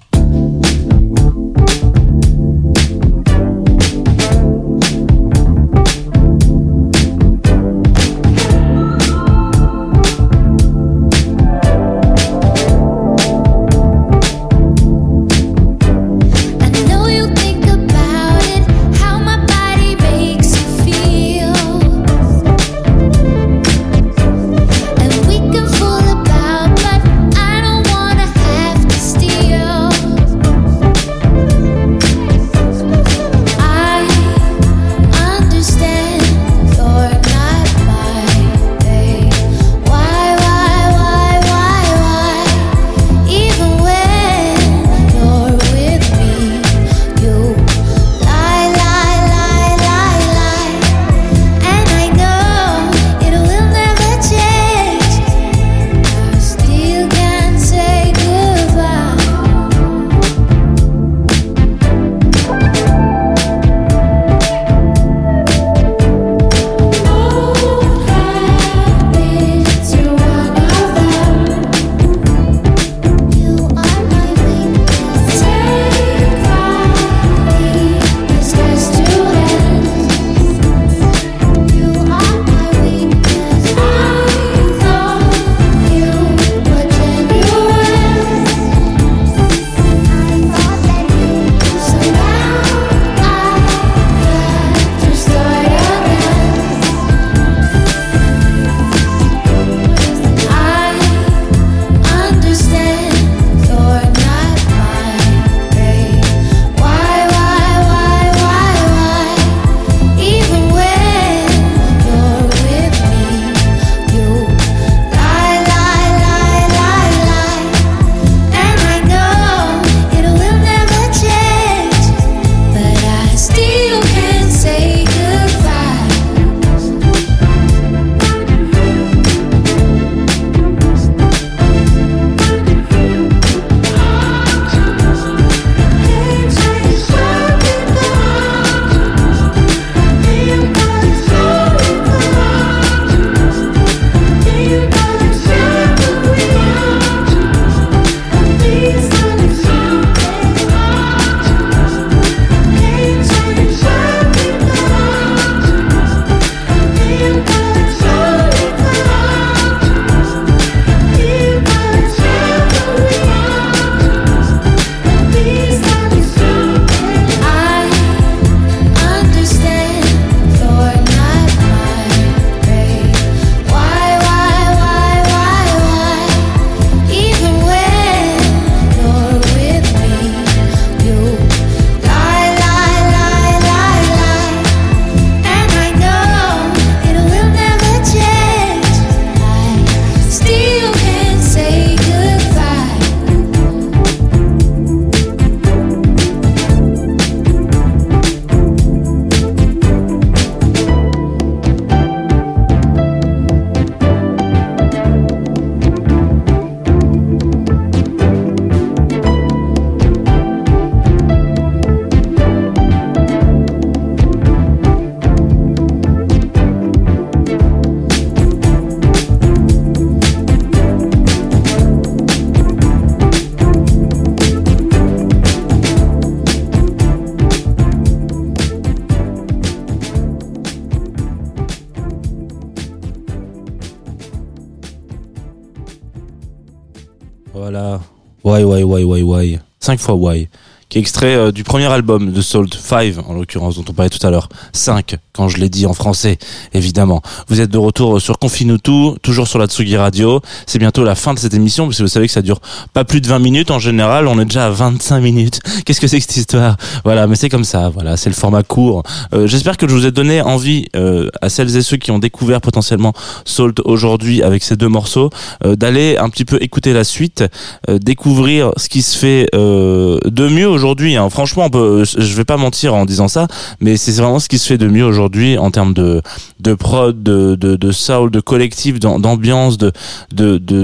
Voilà. 237.53 238.01
Why, 238.43 238.63
why, 238.63 238.83
why, 238.83 239.03
why, 239.03 239.23
why? 239.23 239.59
Cinq 239.79 239.99
fois 239.99 240.15
why. 240.15 240.49
Qui 240.89 240.97
est 240.97 241.01
extrait 241.01 241.35
euh, 241.35 241.51
du 241.51 241.63
premier 241.63 241.85
album 241.85 242.31
de 242.31 242.41
Salt 242.41 242.73
5, 242.73 243.15
en 243.27 243.33
l'occurrence, 243.33 243.75
dont 243.75 243.85
on 243.87 243.93
parlait 243.93 244.09
tout 244.09 244.25
à 244.25 244.31
l'heure. 244.31 244.49
5, 244.73 245.15
quand 245.33 245.47
je 245.49 245.57
l'ai 245.57 245.69
dit 245.69 245.85
en 245.85 245.93
français, 245.93 246.37
évidemment. 246.73 247.21
Vous 247.47 247.59
êtes 247.59 247.71
de 247.71 247.77
retour 247.77 248.21
sur 248.21 248.37
Confinutu, 248.37 249.17
toujours 249.21 249.47
sur 249.47 249.57
la 249.59 249.65
Tsugi 249.65 249.97
Radio. 249.97 250.41
C'est 250.67 250.79
bientôt 250.79 251.03
la 251.03 251.15
fin 251.15 251.33
de 251.33 251.39
cette 251.39 251.53
émission, 251.55 251.85
parce 251.85 251.97
que 251.97 252.03
vous 252.03 252.07
savez 252.09 252.27
que 252.27 252.33
ça 252.33 252.41
dure 252.43 252.59
pas 252.93 253.03
plus 253.03 253.19
de 253.19 253.27
20 253.27 253.39
minutes 253.39 253.71
en 253.71 253.79
général. 253.79 254.27
On 254.27 254.39
est 254.39 254.45
déjà 254.45 254.67
à 254.67 254.69
25 254.69 255.19
minutes. 255.21 255.59
Qu'est-ce 255.85 255.99
que 255.99 256.07
c'est 256.07 256.19
que 256.19 256.25
cette 256.25 256.37
histoire? 256.37 256.77
Voilà, 257.03 257.25
mais 257.25 257.35
c'est 257.35 257.49
comme 257.49 257.63
ça. 257.63 257.89
Voilà, 257.89 258.15
c'est 258.15 258.29
le 258.29 258.35
format 258.35 258.61
court. 258.63 259.03
Euh, 259.33 259.47
J'espère 259.47 259.77
que 259.77 259.87
je 259.87 259.93
vous 259.95 260.05
ai 260.05 260.11
donné 260.11 260.41
envie 260.41 260.85
euh, 260.95 261.29
à 261.41 261.49
celles 261.49 261.75
et 261.75 261.81
ceux 261.81 261.97
qui 261.97 262.11
ont 262.11 262.19
découvert 262.19 262.61
potentiellement 262.61 263.13
Salt 263.45 263.81
aujourd'hui 263.85 264.43
avec 264.43 264.63
ces 264.63 264.75
deux 264.75 264.87
morceaux, 264.87 265.31
euh, 265.65 265.75
d'aller 265.75 266.17
un 266.17 266.29
petit 266.29 266.45
peu 266.45 266.57
écouter 266.61 266.93
la 266.93 267.03
suite, 267.03 267.43
euh, 267.89 267.97
découvrir 267.97 268.71
ce 268.77 268.87
qui 268.87 269.01
se 269.01 269.17
fait 269.17 269.47
euh, 269.55 270.19
de 270.25 270.47
mieux 270.47 270.67
aujourd'hui. 270.67 271.15
hein. 271.15 271.29
Franchement, 271.31 271.65
on 271.65 271.69
peut, 271.71 272.03
je 272.05 272.35
vais 272.35 272.45
pas 272.45 272.57
mentir 272.57 272.93
en 272.93 273.05
disant 273.05 273.27
ça, 273.27 273.47
mais 273.79 273.97
c'est 273.97 274.11
vraiment 274.11 274.39
ce 274.39 274.47
qui 274.47 274.59
se 274.59 274.67
fait 274.67 274.77
de 274.77 274.87
mieux 274.87 275.03
aujourd'hui 275.03 275.22
aujourd'hui 275.23 275.57
en 275.57 275.71
termes 275.71 275.93
de 275.93 276.21
de 276.59 276.73
prod, 276.73 277.23
de 277.23 277.55
de, 277.55 277.75
de 277.75 277.91
soul, 277.91 278.29
de 278.29 278.39
collectif, 278.39 278.99
d'am- 278.99 279.21
d'ambiance, 279.21 279.77
de 279.77 279.91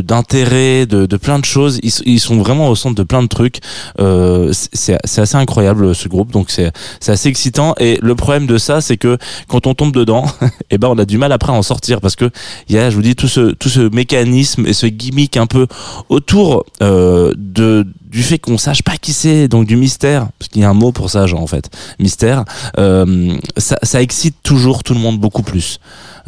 d'intérêt, 0.02 0.86
de, 0.86 1.06
de 1.06 1.17
plein 1.17 1.39
de 1.39 1.45
choses. 1.45 1.80
Ils, 1.84 2.19
sont 2.19 2.38
vraiment 2.38 2.69
au 2.69 2.75
centre 2.75 2.95
de 2.95 3.04
plein 3.04 3.23
de 3.23 3.28
trucs. 3.28 3.60
Euh, 3.99 4.52
c'est 4.73 4.97
assez 5.19 5.36
incroyable 5.36 5.93
ce 5.95 6.08
groupe, 6.08 6.32
donc 6.32 6.49
c'est 6.49 6.71
c'est 6.99 7.12
assez 7.12 7.30
excitant. 7.30 7.75
Et 7.80 7.97
le 8.02 8.15
problème 8.15 8.47
de 8.47 8.58
ça, 8.58 8.82
c'est 8.82 8.97
que 8.97 9.17
quand 9.47 9.67
on 9.67 9.73
tombe 9.73 9.93
dedans, 9.93 10.25
et 10.69 10.78
ben 10.78 10.88
on 10.89 10.97
a 10.97 11.06
du 11.06 11.17
mal 11.17 11.32
après 11.32 11.52
à 11.52 11.56
en 11.56 11.62
sortir 11.62 11.99
parce 12.02 12.15
que 12.15 12.30
il 12.67 12.75
y 12.75 12.80
a, 12.80 12.89
je 12.89 12.95
vous 12.95 13.02
dis, 13.02 13.15
tout 13.15 13.28
ce 13.28 13.52
tout 13.52 13.69
ce 13.69 13.82
mécanisme 13.93 14.65
et 14.67 14.73
ce 14.73 14.86
gimmick 14.88 15.38
un 15.38 15.47
peu 15.47 15.67
autour 16.10 16.65
euh, 16.82 17.34
de 17.38 17.86
du 18.10 18.24
fait 18.24 18.39
qu'on 18.39 18.58
sache 18.58 18.82
pas 18.82 18.98
qui 18.98 19.13
c'est, 19.13 19.48
donc 19.48 19.67
du 19.67 19.76
mystère, 19.76 20.30
parce 20.39 20.50
qu'il 20.50 20.63
y 20.63 20.65
a 20.65 20.69
un 20.69 20.74
mot 20.74 20.91
pour 20.91 21.12
ça, 21.12 21.28
genre 21.28 21.41
en 21.41 21.48
fait, 21.48 21.69
mystère. 22.00 22.43
euh, 22.80 23.38
ça, 23.58 23.78
ça 23.84 24.02
excite 24.02 24.38
toujours 24.41 24.84
tout 24.84 24.95
le 24.95 25.00
monde 25.00 25.19
beaucoup 25.19 25.43
plus. 25.43 25.80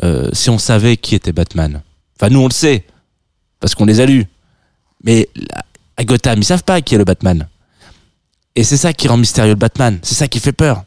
Euh, 0.03 0.29
si 0.31 0.49
on 0.49 0.59
savait 0.59 0.95
qui 0.95 1.15
était 1.15 1.31
Batman, 1.31 1.81
enfin 2.15 2.29
nous 2.29 2.39
on 2.39 2.47
le 2.47 2.53
sait 2.53 2.85
parce 3.59 3.75
qu'on 3.75 3.85
les 3.85 3.99
a 3.99 4.05
lus, 4.05 4.25
mais 5.03 5.27
à 5.97 6.03
Gotham 6.03 6.39
ils 6.39 6.45
savent 6.45 6.63
pas 6.63 6.81
qui 6.81 6.95
est 6.95 6.97
le 6.99 7.03
Batman. 7.03 7.47
Et 8.55 8.63
c'est 8.63 8.77
ça 8.77 8.93
qui 8.93 9.07
rend 9.07 9.17
mystérieux 9.17 9.53
le 9.53 9.59
Batman, 9.59 9.99
c'est 10.03 10.15
ça 10.15 10.27
qui 10.27 10.39
fait 10.39 10.53
peur. 10.53 10.83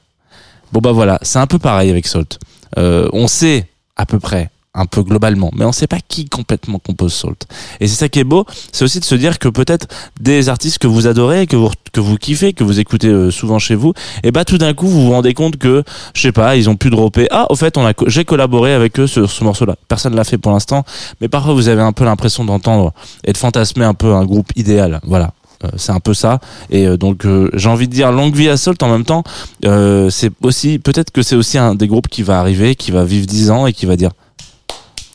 Bon 0.73 0.81
bah 0.81 0.93
voilà, 0.93 1.19
c'est 1.23 1.39
un 1.39 1.47
peu 1.47 1.59
pareil 1.59 1.91
avec 1.91 2.07
Salt. 2.07 2.39
Euh, 2.79 3.09
on 3.13 3.27
sait 3.27 3.69
à 3.97 4.07
peu 4.07 4.21
près, 4.21 4.51
un 4.75 4.87
peu 4.87 5.03
globalement, 5.03 5.51
mais 5.55 5.65
on 5.65 5.73
sait 5.73 5.87
pas 5.87 5.99
qui 6.07 6.29
complètement 6.29 6.79
compose 6.79 7.13
Salt. 7.13 7.47
Et 7.81 7.87
c'est 7.87 7.95
ça 7.95 8.09
qui 8.09 8.19
est 8.19 8.25
beau, 8.25 8.45
c'est 8.73 8.85
aussi 8.85 9.01
de 9.01 9.05
se 9.05 9.15
dire 9.15 9.39
que 9.39 9.49
peut-être 9.49 9.87
des 10.21 10.49
artistes 10.49 10.79
que 10.79 10.87
vous 10.87 11.07
adorez, 11.07 11.47
que 11.47 11.57
vous 11.57 11.71
que 11.93 12.01
vous 12.01 12.17
kiffez, 12.17 12.53
que 12.55 12.65
vous 12.65 12.81
écoutez 12.81 13.09
euh, 13.09 13.31
souvent 13.31 13.61
chez 13.61 13.77
vous, 13.77 13.93
et 14.25 14.33
bah 14.33 14.45
tout 14.45 14.59
d'un 14.59 14.75
coup 14.75 14.89
vous 14.89 15.05
vous 15.05 15.13
rendez 15.13 15.33
compte 15.33 15.59
que 15.59 15.85
je 16.15 16.23
sais 16.23 16.33
pas, 16.33 16.57
ils 16.57 16.69
ont 16.69 16.77
pu 16.77 16.91
dropper. 16.91 17.29
Ah, 17.31 17.47
au 17.51 17.57
fait, 17.57 17.77
on 17.77 17.87
a 17.87 17.93
j'ai 18.07 18.25
collaboré 18.25 18.75
avec 18.75 18.99
eux 18.99 19.07
sur 19.07 19.31
ce 19.31 19.45
morceau-là. 19.45 19.77
Personne 19.89 20.17
l'a 20.17 20.25
fait 20.25 20.39
pour 20.39 20.53
l'instant, 20.53 20.85
mais 21.21 21.29
parfois 21.29 21.55
vous 21.55 21.69
avez 21.69 21.83
un 21.83 21.93
peu 21.93 22.05
l'impression 22.05 22.45
d'entendre 22.45 22.93
et 23.25 23.33
de 23.33 23.39
fantasmer 23.39 23.85
un 23.85 23.95
peu 23.95 24.13
un 24.13 24.25
groupe 24.25 24.51
idéal. 24.57 25.01
Voilà. 25.05 25.33
Euh, 25.65 25.69
c'est 25.77 25.93
un 25.93 26.01
peu 26.01 26.15
ça 26.15 26.41
et 26.71 26.87
euh, 26.87 26.97
donc 26.97 27.25
euh, 27.25 27.49
j'ai 27.55 27.69
envie 27.69 27.87
de 27.87 27.93
dire 27.93 28.11
longue 28.11 28.35
vie 28.35 28.49
à 28.49 28.57
Salt 28.57 28.83
en 28.83 28.89
même 28.89 29.05
temps 29.05 29.23
euh, 29.65 30.11
c'est 30.11 30.33
aussi 30.43 30.79
peut-être 30.79 31.11
que 31.11 31.23
c'est 31.23 31.37
aussi 31.37 31.59
un 31.59 31.75
des 31.75 31.87
groupes 31.87 32.09
qui 32.09 32.23
va 32.23 32.41
arriver 32.41 32.75
qui 32.75 32.91
va 32.91 33.05
vivre 33.05 33.27
10 33.27 33.51
ans 33.51 33.67
et 33.67 33.73
qui 33.73 33.87
va 33.87 33.97
dire 33.97 34.11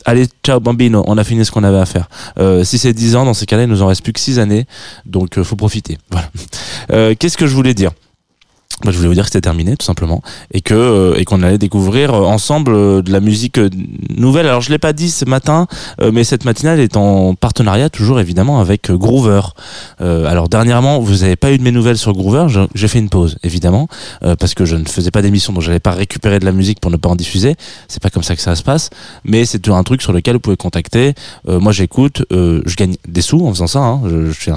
Allez, 0.09 0.25
ciao 0.43 0.59
bambino, 0.59 1.03
on 1.05 1.19
a 1.19 1.23
fini 1.23 1.45
ce 1.45 1.51
qu'on 1.51 1.63
avait 1.63 1.77
à 1.77 1.85
faire. 1.85 2.09
Euh, 2.39 2.63
si 2.63 2.79
c'est 2.79 2.93
10 2.93 3.15
ans, 3.15 3.25
dans 3.25 3.35
ces 3.35 3.45
cas-là, 3.45 3.65
il 3.65 3.69
nous 3.69 3.83
en 3.83 3.85
reste 3.85 4.01
plus 4.01 4.11
que 4.11 4.19
6 4.19 4.39
années, 4.39 4.65
donc 5.05 5.37
euh, 5.37 5.43
faut 5.43 5.55
profiter. 5.55 5.99
Voilà. 6.09 6.31
Euh, 6.89 7.13
Qu'est-ce 7.13 7.37
que 7.37 7.45
je 7.45 7.53
voulais 7.53 7.75
dire? 7.75 7.91
Je 8.85 8.91
voulais 8.91 9.07
vous 9.07 9.13
dire 9.13 9.23
que 9.23 9.29
c'était 9.29 9.41
terminé 9.41 9.75
tout 9.75 9.85
simplement 9.85 10.21
et 10.53 10.61
que 10.61 10.73
euh, 10.73 11.15
et 11.17 11.25
qu'on 11.25 11.43
allait 11.43 11.57
découvrir 11.57 12.13
euh, 12.13 12.23
ensemble 12.23 12.73
euh, 12.73 13.01
de 13.01 13.11
la 13.11 13.19
musique 13.19 13.59
nouvelle. 14.15 14.47
Alors 14.47 14.61
je 14.61 14.69
l'ai 14.69 14.77
pas 14.77 14.93
dit 14.93 15.11
ce 15.11 15.25
matin, 15.25 15.67
mais 16.13 16.23
cette 16.23 16.45
matinale 16.45 16.79
est 16.79 16.95
en 16.97 17.35
partenariat 17.35 17.89
toujours 17.89 18.19
évidemment 18.19 18.59
avec 18.59 18.91
Groover. 18.91 19.41
Alors 19.99 20.49
dernièrement, 20.49 20.99
vous 20.99 21.23
avez 21.23 21.35
pas 21.35 21.51
eu 21.51 21.57
de 21.57 21.63
mes 21.63 21.71
nouvelles 21.71 21.97
sur 21.97 22.13
Groover. 22.13 22.47
J'ai 22.73 22.87
fait 22.87 22.99
une 22.99 23.09
pause 23.09 23.37
évidemment 23.43 23.87
parce 24.21 24.53
que 24.53 24.65
je 24.65 24.75
ne 24.75 24.85
faisais 24.85 25.11
pas 25.11 25.21
d'émission, 25.21 25.53
donc 25.53 25.63
j'allais 25.63 25.79
pas 25.79 25.91
récupérer 25.91 26.39
de 26.39 26.45
la 26.45 26.51
musique 26.51 26.79
pour 26.79 26.91
ne 26.91 26.97
pas 26.97 27.09
en 27.09 27.15
diffuser. 27.15 27.55
C'est 27.87 28.01
pas 28.01 28.09
comme 28.09 28.23
ça 28.23 28.35
que 28.35 28.41
ça 28.41 28.55
se 28.55 28.63
passe, 28.63 28.89
mais 29.23 29.45
c'est 29.45 29.67
un 29.69 29.83
truc 29.83 30.01
sur 30.01 30.13
lequel 30.13 30.35
vous 30.35 30.39
pouvez 30.39 30.57
contacter. 30.57 31.13
Moi 31.47 31.71
j'écoute, 31.71 32.23
je 32.31 32.75
gagne 32.75 32.95
des 33.07 33.21
sous 33.21 33.45
en 33.45 33.53
faisant 33.53 33.67
ça. 33.67 33.79
hein. 33.79 34.01
Je, 34.05 34.31
suis 34.31 34.51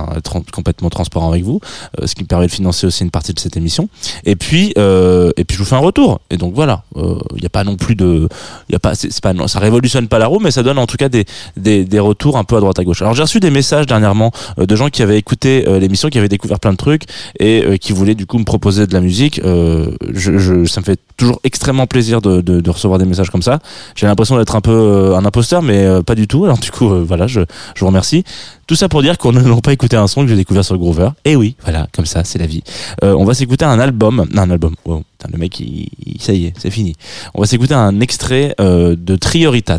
complètement 0.53 0.91
transparent 0.91 1.31
avec 1.31 1.45
vous, 1.45 1.61
ce 2.05 2.15
qui 2.15 2.23
me 2.23 2.29
permet 2.29 2.47
de 2.47 2.53
financer 2.53 2.87
aussi 2.87 3.03
une 3.03 3.11
partie 3.11 3.35
de 3.35 3.41
cette 3.41 3.57
émission. 3.57 3.89
Et 4.25 4.37
puis, 4.37 4.73
euh, 4.79 5.31
et 5.37 5.45
puis 5.45 5.57
je 5.57 5.63
vous 5.63 5.69
fais 5.69 5.75
un 5.77 5.79
retour. 5.79 6.21
Et 6.31 6.37
donc 6.37 6.55
voilà, 6.55 6.85
il 6.97 7.41
n'y 7.41 7.47
a 7.47 7.51
pas 7.51 7.65
non 7.65 7.77
plus 7.77 7.95
de, 7.95 8.29
il 8.69 8.75
a 8.75 8.79
pas, 8.79 8.95
c'est 8.95 9.21
pas, 9.21 9.33
non, 9.33 9.49
ça 9.49 9.59
révolutionne 9.59 10.09
pas 10.09 10.19
la 10.19 10.27
roue, 10.27 10.41
mais 10.41 10.51
ça 10.51 10.63
donne 10.63 10.79
en 10.79 10.87
tout 10.87 10.97
cas 10.97 11.09
des, 11.09 11.25
des, 11.57 11.85
des 11.85 11.99
retours 11.99 12.37
un 12.37 12.45
peu 12.45 12.57
à 12.57 12.61
droite 12.61 12.79
à 12.79 12.85
gauche. 12.85 13.03
Alors 13.03 13.15
j'ai 13.15 13.23
reçu 13.23 13.41
des 13.41 13.51
messages 13.51 13.87
dernièrement 13.87 14.33
euh, 14.59 14.67
de 14.67 14.77
gens 14.77 14.89
qui 14.89 15.03
avaient 15.03 15.19
écouté 15.19 15.65
euh, 15.67 15.79
l'émission, 15.79 16.09
qui 16.09 16.19
avaient 16.19 16.29
découvert 16.29 16.61
plein 16.61 16.73
de 16.73 16.77
trucs 16.77 17.05
et 17.39 17.65
euh, 17.65 17.77
qui 17.77 17.93
voulaient 17.93 18.15
du 18.15 18.27
coup 18.27 18.39
me 18.39 18.45
proposer 18.45 18.87
de 18.87 18.95
la 18.95 19.01
musique. 19.01 19.41
Euh, 19.45 19.91
je, 20.13 20.39
je, 20.39 20.65
ça 20.65 20.81
me 20.81 20.85
fait 20.85 21.01
toujours 21.17 21.41
extrêmement 21.45 21.87
plaisir 21.87 22.21
de, 22.21 22.41
de, 22.41 22.61
de 22.61 22.71
recevoir 22.71 22.99
des 22.99 23.05
messages 23.05 23.31
comme 23.31 23.43
ça. 23.43 23.59
J'ai 23.95 24.07
l'impression 24.07 24.37
d'être 24.39 24.57
un 24.57 24.61
peu 24.61 24.73
euh, 24.73 25.17
un 25.17 25.25
imposteur, 25.25 25.63
mais 25.63 25.85
euh, 25.85 26.03
pas 26.03 26.15
du 26.15 26.27
tout. 26.27 26.45
Alors 26.45 26.59
du 26.59 26.71
coup, 26.71 26.91
euh, 26.91 27.05
voilà, 27.07 27.27
je, 27.27 27.41
je 27.75 27.81
vous 27.81 27.87
remercie. 27.87 28.25
Tout 28.73 28.77
ça 28.77 28.89
pour 28.89 29.03
dire 29.03 29.19
qu'on 29.19 29.33
n'a 29.33 29.61
pas 29.61 29.75
écouté 29.75 29.99
un 29.99 30.07
son 30.07 30.23
que 30.23 30.29
j'ai 30.29 30.35
découvert 30.35 30.65
sur 30.65 30.79
Groover. 30.79 31.11
Et 31.27 31.37
oui, 31.37 31.57
voilà, 31.63 31.89
comme 31.93 32.07
ça, 32.07 32.25
c'est 32.25 32.39
la 32.39 32.47
vie. 32.47 32.63
Euh, 33.05 33.13
on 33.13 33.27
va 33.27 33.35
s'écouter 33.35 33.67
un 33.67 33.79
album, 33.79 34.25
non, 34.33 34.41
un 34.41 34.51
album. 34.51 34.75
Wow, 34.87 35.03
putain, 35.19 35.29
le 35.31 35.39
mec, 35.39 35.61
il, 35.61 35.91
ça 36.19 36.33
y 36.33 36.47
est, 36.47 36.55
c'est 36.57 36.71
fini. 36.71 36.95
On 37.35 37.43
va 37.43 37.47
s'écouter 37.47 37.75
un 37.75 38.01
extrait 38.01 38.55
euh, 38.63 38.97
de 38.99 39.15
Trioritat, 39.17 39.79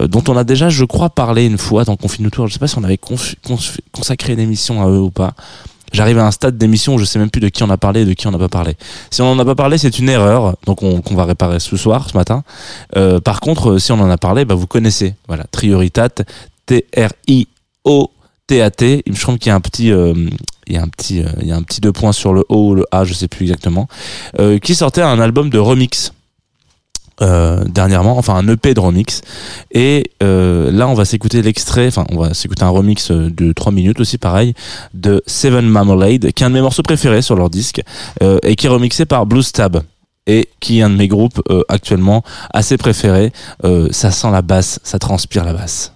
euh, 0.00 0.08
dont 0.08 0.24
on 0.28 0.38
a 0.38 0.44
déjà, 0.44 0.70
je 0.70 0.86
crois, 0.86 1.10
parlé 1.10 1.44
une 1.44 1.58
fois 1.58 1.84
dans 1.84 1.96
Confine 1.96 2.30
Tour. 2.30 2.46
Je 2.46 2.54
sais 2.54 2.58
pas 2.58 2.66
si 2.66 2.78
on 2.78 2.84
avait 2.84 2.98
consacré 3.92 4.32
une 4.32 4.40
émission 4.40 4.82
à 4.82 4.88
eux 4.88 5.00
ou 5.00 5.10
pas. 5.10 5.34
J'arrive 5.92 6.18
à 6.18 6.26
un 6.26 6.30
stade 6.30 6.56
d'émission 6.56 6.94
où 6.94 6.98
je 6.98 7.04
sais 7.04 7.18
même 7.18 7.28
plus 7.28 7.42
de 7.42 7.50
qui 7.50 7.62
on 7.62 7.68
a 7.68 7.76
parlé 7.76 8.00
et 8.00 8.04
de 8.06 8.14
qui 8.14 8.26
on 8.26 8.30
n'a 8.30 8.38
pas 8.38 8.48
parlé. 8.48 8.74
Si 9.10 9.20
on 9.20 9.32
en 9.32 9.38
a 9.38 9.44
pas 9.44 9.54
parlé, 9.54 9.76
c'est 9.76 9.98
une 9.98 10.08
erreur, 10.08 10.56
donc 10.64 10.82
on, 10.82 11.02
va 11.10 11.26
réparer 11.26 11.60
ce 11.60 11.76
soir, 11.76 12.08
ce 12.08 12.16
matin. 12.16 12.42
Par 13.22 13.40
contre, 13.40 13.76
si 13.76 13.92
on 13.92 14.00
en 14.00 14.08
a 14.08 14.16
parlé, 14.16 14.46
bah, 14.46 14.54
vous 14.54 14.66
connaissez. 14.66 15.14
Voilà, 15.28 15.44
Trioritat, 15.52 16.08
T-R-I-O. 16.64 18.10
T-A-T, 18.46 19.02
il 19.06 19.12
me 19.12 19.16
semble 19.16 19.38
qu'il 19.38 19.48
y 19.48 19.52
a 19.52 19.54
un 19.54 19.60
petit, 19.60 19.90
euh, 19.90 20.14
il 20.66 20.74
y 20.74 20.76
a 20.76 20.82
un 20.82 20.88
petit, 20.88 21.22
euh, 21.22 21.28
il 21.40 21.46
y 21.46 21.52
a 21.52 21.56
un 21.56 21.62
petit 21.62 21.80
deux 21.80 21.92
points 21.92 22.12
sur 22.12 22.34
le 22.34 22.44
O 22.48 22.70
ou 22.70 22.74
le 22.74 22.84
A, 22.90 23.04
je 23.04 23.14
sais 23.14 23.28
plus 23.28 23.44
exactement, 23.44 23.88
euh, 24.38 24.58
qui 24.58 24.74
sortait 24.74 25.02
un 25.02 25.18
album 25.18 25.50
de 25.50 25.58
remix 25.58 26.12
euh, 27.22 27.62
dernièrement, 27.66 28.18
enfin 28.18 28.34
un 28.34 28.48
EP 28.48 28.74
de 28.74 28.80
remix. 28.80 29.22
Et 29.70 30.10
euh, 30.22 30.72
là, 30.72 30.88
on 30.88 30.94
va 30.94 31.04
s'écouter 31.04 31.42
l'extrait, 31.42 31.86
enfin, 31.86 32.04
on 32.10 32.18
va 32.18 32.34
s'écouter 32.34 32.64
un 32.64 32.70
remix 32.70 33.12
euh, 33.12 33.30
de 33.30 33.52
3 33.52 33.70
minutes 33.70 34.00
aussi, 34.00 34.18
pareil, 34.18 34.54
de 34.94 35.22
Seven 35.28 35.64
Marmalade, 35.64 36.32
qui 36.32 36.42
est 36.42 36.46
un 36.46 36.50
de 36.50 36.54
mes 36.54 36.60
morceaux 36.60 36.82
préférés 36.82 37.22
sur 37.22 37.36
leur 37.36 37.50
disque, 37.50 37.82
et 38.20 38.56
qui 38.56 38.66
est 38.66 38.68
remixé 38.68 39.04
par 39.04 39.26
Blue 39.26 39.42
Stab. 39.42 39.82
Et 40.26 40.48
qui 40.58 40.78
est 40.78 40.82
un 40.82 40.88
de 40.88 40.96
mes 40.96 41.06
groupes 41.06 41.42
actuellement 41.68 42.24
assez 42.54 42.78
préférés. 42.78 43.30
Ça 43.90 44.10
sent 44.10 44.30
la 44.30 44.40
basse, 44.40 44.80
ça 44.82 44.98
transpire 44.98 45.44
la 45.44 45.52
basse. 45.52 45.92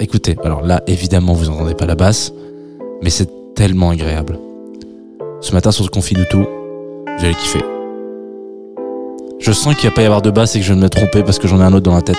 Écoutez, 0.00 0.36
alors 0.44 0.62
là, 0.62 0.82
évidemment, 0.86 1.32
vous 1.32 1.46
n'entendez 1.46 1.74
pas 1.74 1.86
la 1.86 1.94
basse, 1.94 2.32
mais 3.02 3.10
c'est 3.10 3.28
tellement 3.54 3.90
agréable. 3.90 4.38
Ce 5.40 5.52
matin, 5.52 5.70
sur 5.70 5.84
ce 5.84 5.90
confine 5.90 6.24
tout, 6.30 6.46
vous 7.18 7.34
kiffer. 7.34 7.64
Je 9.38 9.52
sens 9.52 9.74
qu'il 9.76 9.88
va 9.88 9.94
pas 9.94 10.02
y 10.02 10.06
avoir 10.06 10.22
de 10.22 10.30
basse 10.30 10.56
et 10.56 10.60
que 10.60 10.64
je 10.64 10.72
vais 10.72 10.80
me 10.80 10.88
tromper 10.88 11.22
parce 11.22 11.38
que 11.38 11.46
j'en 11.46 11.60
ai 11.60 11.64
un 11.64 11.72
autre 11.72 11.84
dans 11.84 11.94
la 11.94 12.02
tête. 12.02 12.16